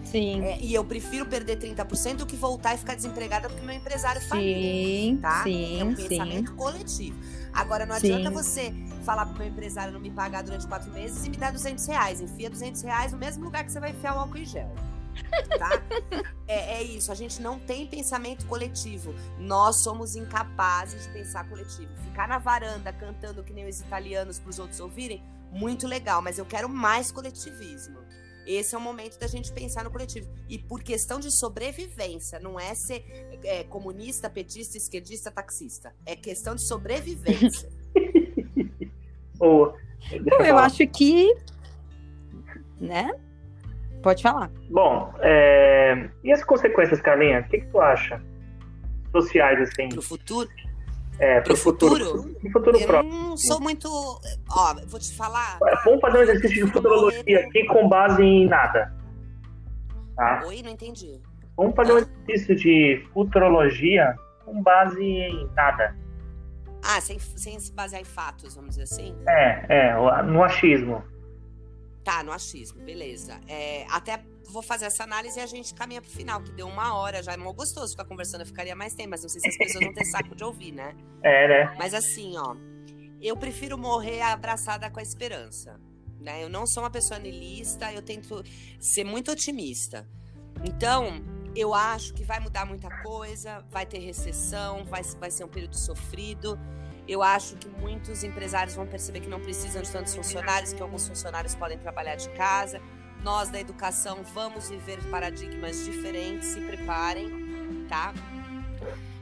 [0.05, 0.41] Sim.
[0.43, 4.21] É, e eu prefiro perder 30% do que voltar e ficar desempregada porque meu empresário
[4.23, 4.45] faliu.
[4.45, 5.43] Sim, tá?
[5.43, 6.09] sim, é um sim.
[6.09, 7.19] pensamento coletivo.
[7.53, 8.13] Agora, não Sim.
[8.13, 11.53] adianta você falar pro meu empresário não me pagar durante quatro meses e me dar
[11.53, 12.21] 200 reais.
[12.21, 14.71] Enfia 200 reais no mesmo lugar que você vai enfiar o álcool em gel.
[15.59, 15.83] Tá?
[16.47, 19.15] é, é isso, a gente não tem pensamento coletivo.
[19.39, 21.89] Nós somos incapazes de pensar coletivo.
[22.05, 26.39] Ficar na varanda cantando que nem os italianos para os outros ouvirem, muito legal, mas
[26.39, 27.99] eu quero mais coletivismo.
[28.47, 30.29] Esse é o momento da gente pensar no coletivo.
[30.49, 33.05] E por questão de sobrevivência, não é ser
[33.43, 35.93] é, comunista, petista, esquerdista, taxista.
[36.07, 37.69] É questão de sobrevivência.
[39.37, 39.75] Bom,
[40.47, 41.35] eu acho que.
[42.81, 43.11] Né?
[44.07, 44.53] Pode falar.
[44.71, 47.41] Bom, é, e as consequências, Carlinha?
[47.41, 48.23] O que, que tu acha?
[49.11, 50.49] Sociais, assim, Pro futuro,
[51.19, 53.13] é, pro futuro, No futuro eu próximo.
[53.13, 53.89] não sou muito.
[53.89, 55.59] Ó, vou te falar.
[55.85, 58.95] Vamos fazer um exercício de futurologia aqui com base em nada.
[60.15, 60.45] Tá?
[60.47, 61.21] Oi, não entendi.
[61.57, 65.97] Vamos fazer um exercício de futurologia com base em nada.
[66.85, 69.17] Ah, sem, sem se basear em fatos, vamos dizer assim?
[69.29, 71.03] É, é, no achismo.
[72.07, 73.41] Tá, no achismo, beleza.
[73.49, 76.95] É, até vou fazer essa análise e a gente caminha pro final, que deu uma
[76.95, 77.33] hora já.
[77.33, 79.83] É mó gostoso ficar conversando, eu ficaria mais tempo, mas não sei se as pessoas
[79.83, 80.95] vão ter saco de ouvir, né?
[81.25, 81.75] É, né?
[81.77, 82.55] Mas assim, ó,
[83.21, 85.81] eu prefiro morrer abraçada com a esperança.
[86.21, 86.45] Né?
[86.45, 88.41] Eu não sou uma pessoa niilista, eu tento
[88.79, 90.09] ser muito otimista.
[90.65, 91.21] Então,
[91.57, 95.77] eu acho que vai mudar muita coisa, vai ter recessão, vai, vai ser um período
[95.77, 96.57] sofrido.
[97.09, 101.07] Eu acho que muitos empresários vão perceber que não precisam de tantos funcionários, que alguns
[101.07, 102.81] funcionários podem trabalhar de casa.
[103.23, 108.13] Nós da educação vamos viver paradigmas diferentes, se preparem, tá?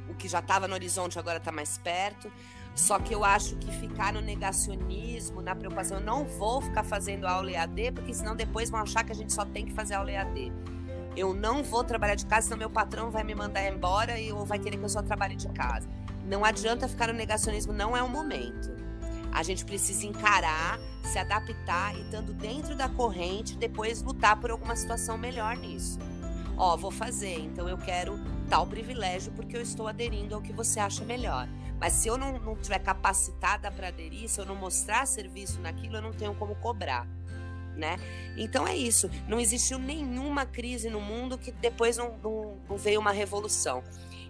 [0.09, 2.33] O que já estava no horizonte agora está mais perto.
[2.75, 7.25] Só que eu acho que ficar no negacionismo, na preocupação, eu não vou ficar fazendo
[7.25, 10.11] aula EAD, porque senão depois vão achar que a gente só tem que fazer aula
[10.11, 10.53] EAD.
[11.17, 14.45] Eu não vou trabalhar de casa, senão meu patrão vai me mandar embora e ou
[14.45, 15.89] vai querer que eu só trabalhe de casa.
[16.27, 18.73] Não adianta ficar no negacionismo, não é o momento.
[19.31, 24.77] A gente precisa encarar, se adaptar e estando dentro da corrente, depois lutar por alguma
[24.77, 25.99] situação melhor nisso.
[26.57, 28.19] Ó, vou fazer, então eu quero
[28.49, 31.49] tal privilégio porque eu estou aderindo ao que você acha melhor.
[31.81, 35.97] Mas se eu não, não tiver capacitada para aderir, se eu não mostrar serviço naquilo,
[35.97, 37.07] eu não tenho como cobrar.
[37.77, 37.97] Né?
[38.37, 39.11] Então é isso.
[39.27, 43.83] Não existiu nenhuma crise no mundo que depois não, não, não veio uma revolução.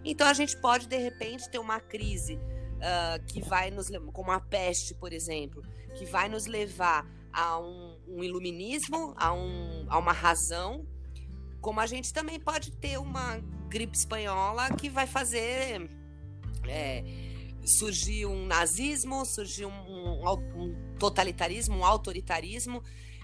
[0.04, 4.40] Então a gente pode, de repente, ter uma crise uh, que vai nos como a
[4.40, 5.62] peste, por exemplo,
[5.94, 10.86] que vai nos levar a um, um iluminismo, a, um, a uma razão,
[11.60, 13.38] como a gente também pode ter uma
[13.68, 15.90] gripe espanhola que vai fazer.
[16.68, 17.04] É,
[17.66, 22.82] surgir um nazismo, surgir um, um, um totalitarismo, um autoritarismo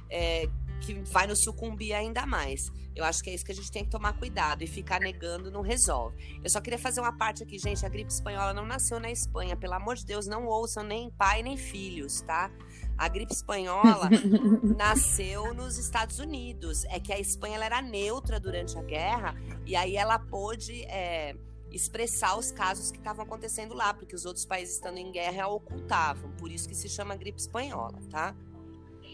[0.08, 0.48] é,
[0.80, 2.70] que vai nos sucumbir ainda mais.
[3.00, 5.50] Eu acho que é isso que a gente tem que tomar cuidado e ficar negando
[5.50, 6.16] não resolve.
[6.44, 7.84] Eu só queria fazer uma parte aqui, gente.
[7.84, 11.42] A gripe espanhola não nasceu na Espanha, pelo amor de Deus, não ouçam nem pai
[11.42, 12.50] nem filhos, tá?
[12.98, 14.10] A gripe espanhola
[14.76, 16.84] nasceu nos Estados Unidos.
[16.84, 19.34] É que a Espanha era neutra durante a guerra
[19.64, 21.34] e aí ela pôde é,
[21.70, 26.30] expressar os casos que estavam acontecendo lá, porque os outros países estando em guerra ocultavam.
[26.32, 28.34] Por isso que se chama gripe espanhola, tá?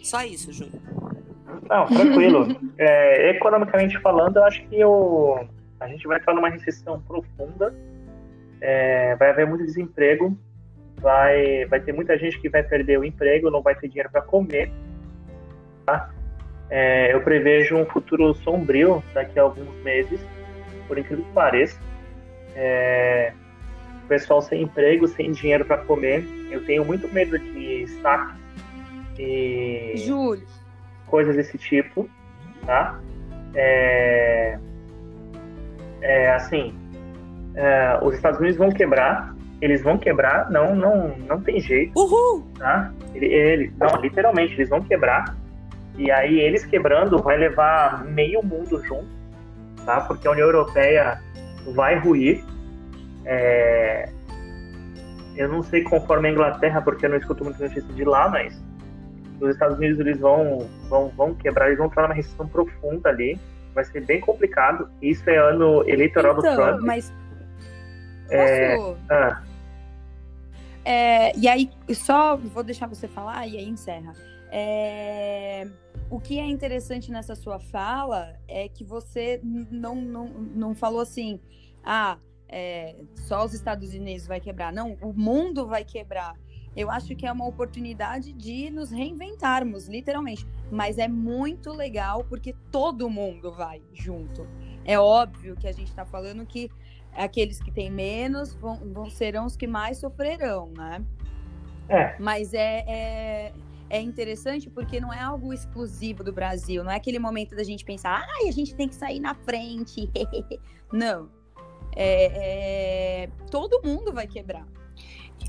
[0.03, 1.06] Só isso, Júlio.
[1.69, 2.47] Não, tranquilo.
[2.79, 5.47] É, economicamente falando, eu acho que o,
[5.81, 7.75] a gente vai entrar numa recessão profunda.
[8.61, 10.37] É, vai haver muito desemprego.
[11.01, 14.21] Vai, vai ter muita gente que vai perder o emprego, não vai ter dinheiro para
[14.21, 14.71] comer.
[15.87, 16.11] Tá?
[16.69, 20.21] É, eu prevejo um futuro sombrio daqui a alguns meses,
[20.87, 21.81] por incrível que pareça.
[22.55, 23.33] É,
[24.09, 26.25] pessoal sem emprego, sem dinheiro para comer.
[26.51, 28.47] Eu tenho muito medo de saques
[29.19, 30.47] e Júlio.
[31.07, 32.09] Coisas desse tipo,
[32.65, 32.99] tá?
[33.55, 34.59] É,
[36.03, 36.75] é, assim,
[37.55, 42.47] é, os Estados Unidos vão quebrar, eles vão quebrar, não, não, não tem jeito, Uhul!
[42.59, 42.93] tá?
[43.15, 45.35] Ele, ele, não, literalmente, eles vão quebrar.
[45.97, 49.09] E aí eles quebrando vai levar meio mundo junto,
[49.87, 50.03] tá?
[50.03, 51.19] Porque a União Europeia
[51.75, 52.45] vai ruir.
[53.25, 54.11] É,
[55.37, 58.63] eu não sei conforme a Inglaterra, porque eu não escuto muito notícia de lá, mas
[59.41, 63.39] os Estados Unidos eles vão, vão, vão quebrar, eles vão entrar numa recessão profunda ali.
[63.75, 64.89] Vai ser bem complicado.
[65.03, 66.81] Isso é ano eleitoral do Então, Trump.
[66.81, 67.13] mas.
[68.31, 68.77] É,
[69.11, 69.43] ah,
[70.85, 74.13] É, e aí, só vou deixar você falar e aí encerra.
[74.51, 75.69] É,
[76.09, 81.41] o que é interessante nessa sua fala é que você não, não, não falou assim,
[81.85, 82.17] ah,
[82.49, 84.73] é, só os Estados Unidos vai quebrar.
[84.73, 86.35] Não, o mundo vai quebrar.
[86.77, 90.47] Eu acho que é uma oportunidade de nos reinventarmos, literalmente.
[90.71, 94.47] Mas é muito legal porque todo mundo vai junto.
[94.85, 96.71] É óbvio que a gente está falando que
[97.15, 101.03] aqueles que têm menos vão, vão, serão os que mais sofrerão, né?
[101.89, 102.15] É.
[102.21, 103.53] Mas é, é,
[103.89, 106.85] é interessante porque não é algo exclusivo do Brasil.
[106.85, 110.11] Não é aquele momento da gente pensar, ah, a gente tem que sair na frente.
[110.93, 111.31] não.
[111.99, 114.67] É, é, todo mundo vai quebrar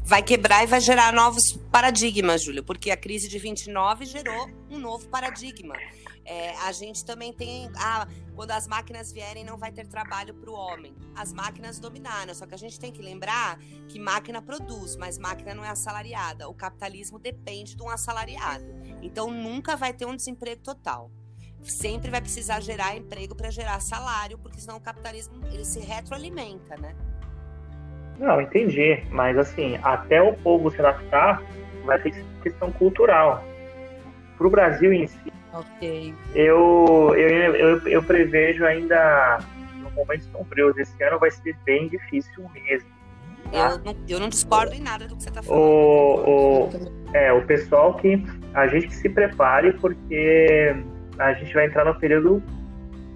[0.08, 4.80] vai quebrar e vai gerar novos paradigmas, Júlio, porque a crise de 29 gerou um
[4.80, 5.76] novo paradigma.
[6.24, 7.70] É, a gente também tem.
[7.76, 10.94] Ah, quando as máquinas vierem, não vai ter trabalho para o homem.
[11.16, 12.34] As máquinas dominaram.
[12.34, 13.58] Só que a gente tem que lembrar
[13.88, 16.50] que máquina produz, mas máquina não é assalariada.
[16.50, 18.66] O capitalismo depende de um assalariado.
[19.02, 21.10] Então nunca vai ter um desemprego total.
[21.64, 26.76] Sempre vai precisar gerar emprego para gerar salário, porque senão o capitalismo ele se retroalimenta,
[26.76, 26.94] né?
[28.20, 29.04] Não, entendi.
[29.12, 31.42] Mas assim, até o povo se adaptar,
[31.86, 33.44] vai ter questão cultural.
[34.38, 36.14] Para o Brasil em si, okay.
[36.36, 39.40] eu, eu, eu, eu prevejo ainda
[39.82, 42.90] no momentos frios esse ano vai ser bem difícil mesmo.
[43.52, 43.72] Tá?
[43.72, 45.60] Eu, não, eu não discordo em nada do que você está falando.
[45.60, 46.70] O, o,
[47.14, 50.76] é, o pessoal que a gente que se prepare porque
[51.18, 52.44] a gente vai entrar no período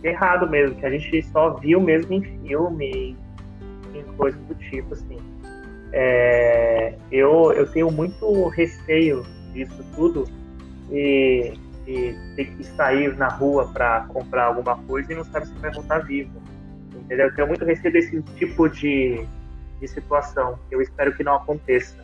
[0.04, 3.16] errado mesmo, que a gente só viu mesmo em filme,
[4.18, 5.18] coisas do tipo, assim.
[5.94, 10.26] É, eu, eu tenho muito receio disso tudo
[10.90, 11.54] e,
[11.86, 15.72] e ter que sair na rua para comprar alguma coisa e não sabe se vai
[15.72, 16.42] voltar vivo.
[16.94, 17.28] Entendeu?
[17.28, 19.26] Eu tenho muito receio desse tipo de,
[19.80, 20.58] de situação.
[20.70, 21.98] Eu espero que não aconteça.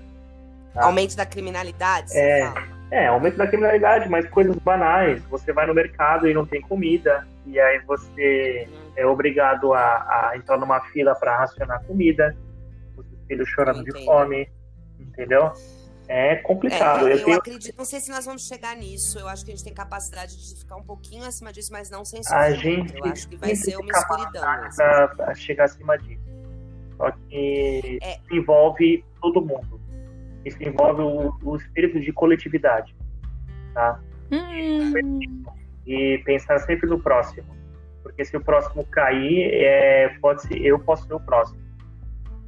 [0.73, 0.85] Tá?
[0.85, 2.11] Aumento da criminalidade?
[2.13, 2.53] É,
[2.91, 5.21] é, aumento da criminalidade, mas coisas banais.
[5.29, 9.79] Você vai no mercado e não tem comida, e aí você uhum é obrigado a,
[10.31, 12.35] a entrar numa fila para racionar comida,
[12.97, 14.49] os filhos chorando de fome,
[14.99, 15.53] entendeu?
[16.07, 17.07] É complicado.
[17.07, 17.37] É, eu, eu tenho...
[17.37, 19.19] acredito, não sei se nós vamos chegar nisso.
[19.19, 22.03] Eu acho que a gente tem capacidade de ficar um pouquinho acima disso, mas não
[22.03, 22.39] sem sofrer.
[22.39, 24.41] A gente eu acho que vai ser uma escuridão.
[25.15, 26.25] Para chegar acima disso.
[26.97, 28.17] Só que é.
[28.31, 29.79] envolve todo mundo.
[30.43, 32.95] Isso envolve o, o espírito de coletividade,
[33.73, 33.99] tá?
[34.31, 35.19] Hum.
[35.85, 37.56] E pensar sempre no próximo
[38.17, 41.59] porque se o próximo cair, é, pode ser, eu posso ser o próximo.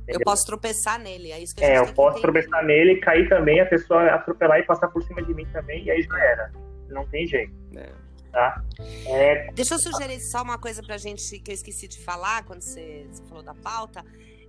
[0.02, 0.16] Entendeu?
[0.16, 3.30] Eu posso tropeçar nele, é isso que a gente É, eu posso tropeçar nele, cair
[3.30, 6.52] também, a pessoa atropelar e passar por cima de mim também, e aí já era.
[6.88, 7.54] Não tem jeito.
[7.78, 7.88] É.
[8.32, 8.64] Tá?
[9.08, 9.52] É...
[9.54, 13.06] Deixa eu sugerir só uma coisa pra gente que eu esqueci de falar quando você,
[13.12, 14.04] você falou da pauta.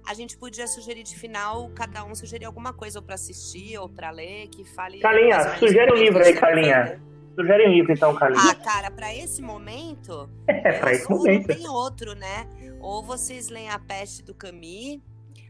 [0.06, 3.90] A gente podia sugerir de final, cada um sugerir alguma coisa ou para assistir ou
[3.90, 5.00] para ler, que fale.
[5.00, 6.98] Carlinha, sugere um livro aí, Carlinha.
[7.34, 8.44] Sugere um livro, então, Carlinhos.
[8.48, 10.28] Ah, cara, para esse momento.
[10.48, 11.48] É, para esse momento.
[11.48, 12.46] Não tem outro, né?
[12.80, 15.00] Ou vocês leem A Peste do Camus,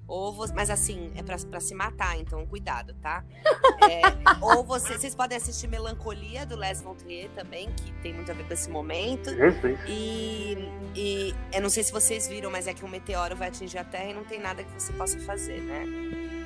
[0.06, 3.24] ou você, mas assim, é para se matar, então cuidado, tá?
[3.82, 4.02] É,
[4.42, 8.34] ou você, vocês podem assistir Melancolia do Les von Trier também, que tem muito a
[8.34, 9.30] ver com esse momento.
[9.34, 9.80] Jesus.
[9.88, 13.78] E, e eu não sei se vocês viram, mas é que um meteoro vai atingir
[13.78, 15.86] a Terra e não tem nada que você possa fazer, né?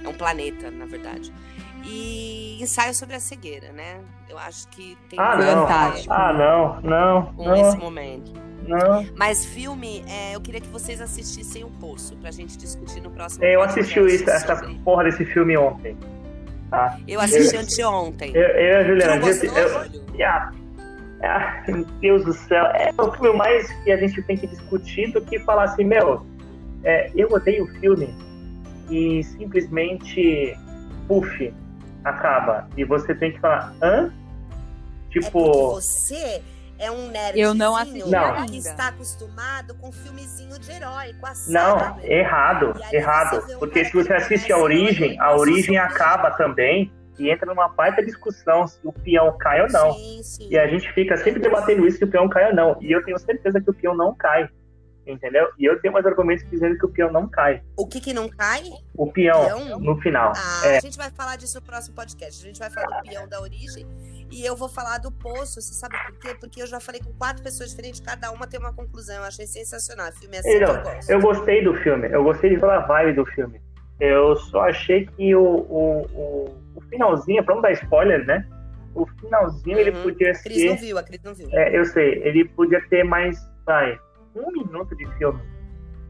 [0.04, 1.32] É um planeta, na verdade
[1.86, 4.00] e ensaio sobre a cegueira, né?
[4.28, 5.66] Eu acho que tem ah, não.
[6.08, 7.34] Ah, não, não.
[7.34, 7.56] Com não.
[7.56, 8.32] esse momento.
[8.66, 9.06] Não.
[9.16, 13.44] Mas filme, é, eu queria que vocês assistissem o Poço pra gente discutir no próximo
[13.44, 15.96] Eu assisti isso, essa porra desse filme ontem.
[16.70, 16.98] Tá?
[17.06, 18.32] Eu assisti eu, anteontem.
[18.34, 20.64] Eu, eu, a Juliana, eu, eu, eu,
[21.24, 22.64] ah, meu Deus do céu.
[22.66, 26.26] É o filme mais que a gente tem que discutir do que falar assim, meu,
[26.82, 28.14] é, eu odeio o filme
[28.90, 30.56] e simplesmente,
[31.08, 31.52] puff,
[32.04, 32.68] acaba.
[32.76, 34.12] E você tem que falar, hã?
[35.10, 35.40] Tipo.
[35.40, 36.42] É você
[36.78, 38.46] é um nerd eu não assisti não.
[38.46, 43.58] que está acostumado com filmezinho de herói, com a Não, errado, errado.
[43.58, 48.66] Porque se você assiste a origem, a origem acaba também e entra numa baita discussão
[48.66, 49.92] se o peão cai ou não.
[49.92, 50.48] Sim, sim.
[50.50, 52.76] E a gente fica sempre debatendo isso se o peão cai ou não.
[52.80, 54.48] E eu tenho certeza que o peão não cai
[55.06, 55.48] entendeu?
[55.58, 57.62] E eu tenho mais argumentos dizendo que o peão não cai.
[57.76, 58.62] O que que não cai?
[58.96, 59.78] O peão, peão?
[59.78, 60.32] no final.
[60.36, 60.78] Ah, é.
[60.78, 62.42] a gente vai falar disso no próximo podcast.
[62.42, 63.86] A gente vai falar do peão da origem
[64.30, 65.60] e eu vou falar do poço.
[65.60, 66.36] Você sabe por quê?
[66.38, 69.16] Porque eu já falei com quatro pessoas diferentes, cada uma tem uma conclusão.
[69.16, 70.08] Eu achei sensacional.
[70.08, 70.74] O filme é assim então,
[71.08, 72.08] eu, eu gostei do filme.
[72.10, 73.60] Eu gostei de toda a vibe do filme.
[74.00, 78.46] Eu só achei que o, o, o, o finalzinho, pra não dar spoiler, né?
[78.94, 79.80] O finalzinho uhum.
[79.80, 81.48] ele podia a Cris não viu, a Cris não viu.
[81.52, 82.22] É, eu sei.
[82.24, 83.98] Ele podia ter mais, vai,
[84.34, 85.40] um minuto de filme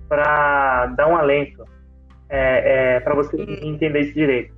[0.08, 1.64] para dar um alento
[2.28, 3.58] é, é, para você hum.
[3.62, 4.54] entender isso direito.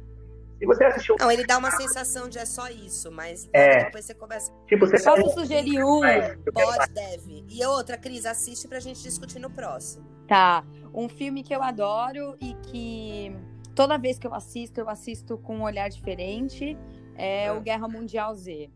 [0.59, 1.17] Se você assistiu.
[1.21, 4.51] Não, ele dá uma sensação de é só isso, mas é, depois você começa.
[4.67, 6.01] Tipo, você Posso sugerir um?
[6.01, 7.45] Pode, deve.
[7.49, 10.07] E outra, Cris, assiste pra gente discutir no próximo.
[10.27, 10.65] Tá.
[10.95, 13.37] Um filme que eu adoro e que
[13.75, 16.77] toda vez que eu assisto, eu assisto com um olhar diferente.
[17.15, 18.71] É o Guerra Mundial Z.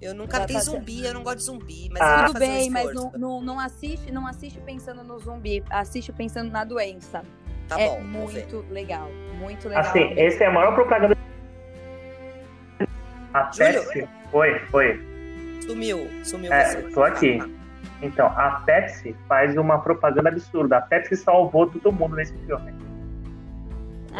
[0.00, 2.26] Eu nunca vi zumbi, eu não gosto de zumbi, mas ah.
[2.26, 6.50] Tudo bem, um mas não, não, não, assiste, não assiste pensando no zumbi, assiste pensando
[6.52, 7.22] na doença.
[7.66, 9.82] Tá é bom, muito legal, muito legal.
[9.82, 11.16] Assim, esse é a maior propaganda.
[13.34, 15.00] A Pepsi foi, foi.
[15.66, 16.82] Sumiu, sumiu é, você.
[16.90, 17.38] Tô aqui.
[18.00, 20.78] Então, a Pepsi faz uma propaganda absurda.
[20.78, 22.72] A Pepsi salvou todo mundo nesse filme.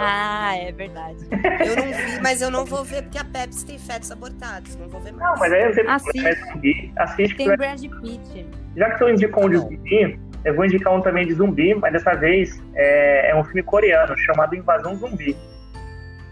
[0.01, 1.27] Ah, é verdade.
[1.31, 4.77] Eu não vi, mas eu não vou ver porque a Pepsi tem fetos abortados.
[4.77, 5.31] Não vou ver mais.
[5.31, 6.93] Não, mas aí você assiste.
[6.97, 8.47] assiste tem Brad Pitt.
[8.77, 11.93] Já que tu indicou um de zumbi, eu vou indicar um também de zumbi, mas
[11.93, 15.37] dessa vez é, é um filme coreano chamado Invasão Zumbi.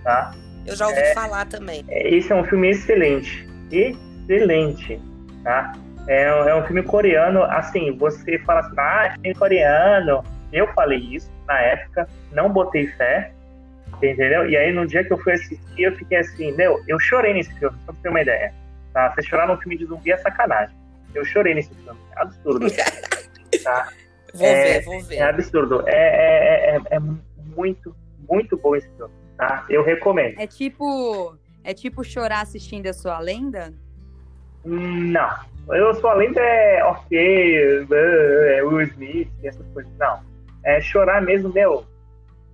[0.05, 0.33] Tá?
[0.65, 1.85] Eu já ouvi é, falar também.
[1.89, 3.49] É, esse é um filme excelente.
[3.71, 5.01] Excelente.
[5.43, 5.73] Tá?
[6.07, 10.23] É, é um filme coreano, assim, você fala assim, ah, filme coreano.
[10.53, 13.33] Eu falei isso na época, não botei fé,
[14.03, 14.49] Entendeu?
[14.49, 17.53] E aí, no dia que eu fui assistir, eu fiquei assim, meu, eu chorei nesse
[17.59, 18.53] filme, só pra ter uma ideia.
[18.93, 19.13] Tá?
[19.15, 20.77] Você chorar num filme de zumbi é sacanagem.
[21.15, 21.99] Eu chorei nesse filme.
[22.15, 22.67] É absurdo.
[23.63, 23.89] tá?
[24.35, 25.17] Vou é, ver, vou ver.
[25.17, 25.83] É absurdo.
[25.87, 26.99] É, é, é, é,
[27.57, 27.97] muito,
[28.29, 29.13] muito bom esse filme.
[29.37, 29.65] Tá?
[29.69, 30.39] Eu recomendo.
[30.39, 31.37] É tipo.
[31.65, 33.75] É tipo chorar assistindo a sua lenda?
[34.65, 35.31] Não.
[35.69, 39.91] Eu sou a lenda é ok, é Will Smith, essas coisas.
[39.99, 40.21] Não.
[40.65, 41.85] É chorar mesmo, meu.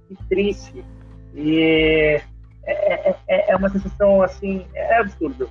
[0.08, 0.84] Que triste
[1.34, 2.20] e
[2.64, 5.50] é, é, é, é uma sensação assim, é absurdo.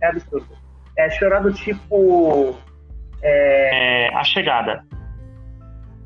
[0.00, 0.58] É absurdo.
[0.96, 2.56] É chorar do tipo.
[3.22, 4.84] É, a chegada.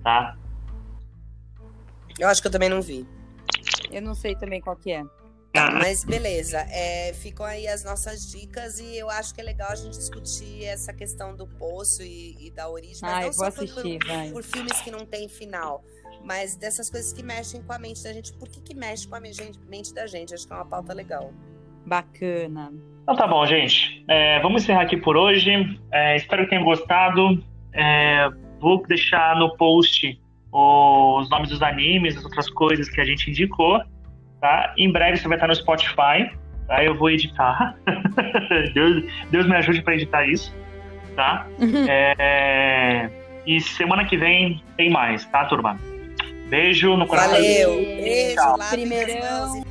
[0.02, 0.36] Tá?
[2.18, 3.06] Eu acho que eu também não vi.
[3.90, 5.02] Eu não sei também qual que é.
[5.52, 6.58] Tá, mas beleza.
[6.70, 10.64] É, ficam aí as nossas dicas e eu acho que é legal a gente discutir
[10.64, 14.42] essa questão do poço e, e da origem, mas Ai, não só assistir, por, por,
[14.42, 15.82] filmes que não tem final
[16.24, 18.32] mas dessas coisas que mexem com a mente da gente.
[18.32, 20.34] Por que, que mexe com a mente da gente?
[20.34, 21.32] Acho que é uma pauta legal.
[21.86, 22.72] Bacana.
[23.02, 24.04] Então tá bom, gente.
[24.08, 25.50] É, vamos encerrar aqui por hoje.
[25.92, 27.42] É, espero que tenham gostado.
[27.72, 28.28] É,
[28.60, 30.20] vou deixar no post
[30.52, 33.80] os nomes dos animes, as outras coisas que a gente indicou.
[34.40, 34.74] Tá?
[34.76, 36.30] Em breve você vai estar no Spotify.
[36.66, 36.82] Tá?
[36.82, 37.76] Eu vou editar.
[38.74, 40.52] Deus, Deus me ajude para editar isso.
[41.14, 41.46] Tá?
[41.88, 43.08] É,
[43.46, 45.78] e semana que vem tem mais, tá, turma?
[46.48, 47.32] Beijo no coração.
[47.32, 47.74] Valeu.
[47.76, 48.40] Beijo.
[48.70, 49.62] Primeirão.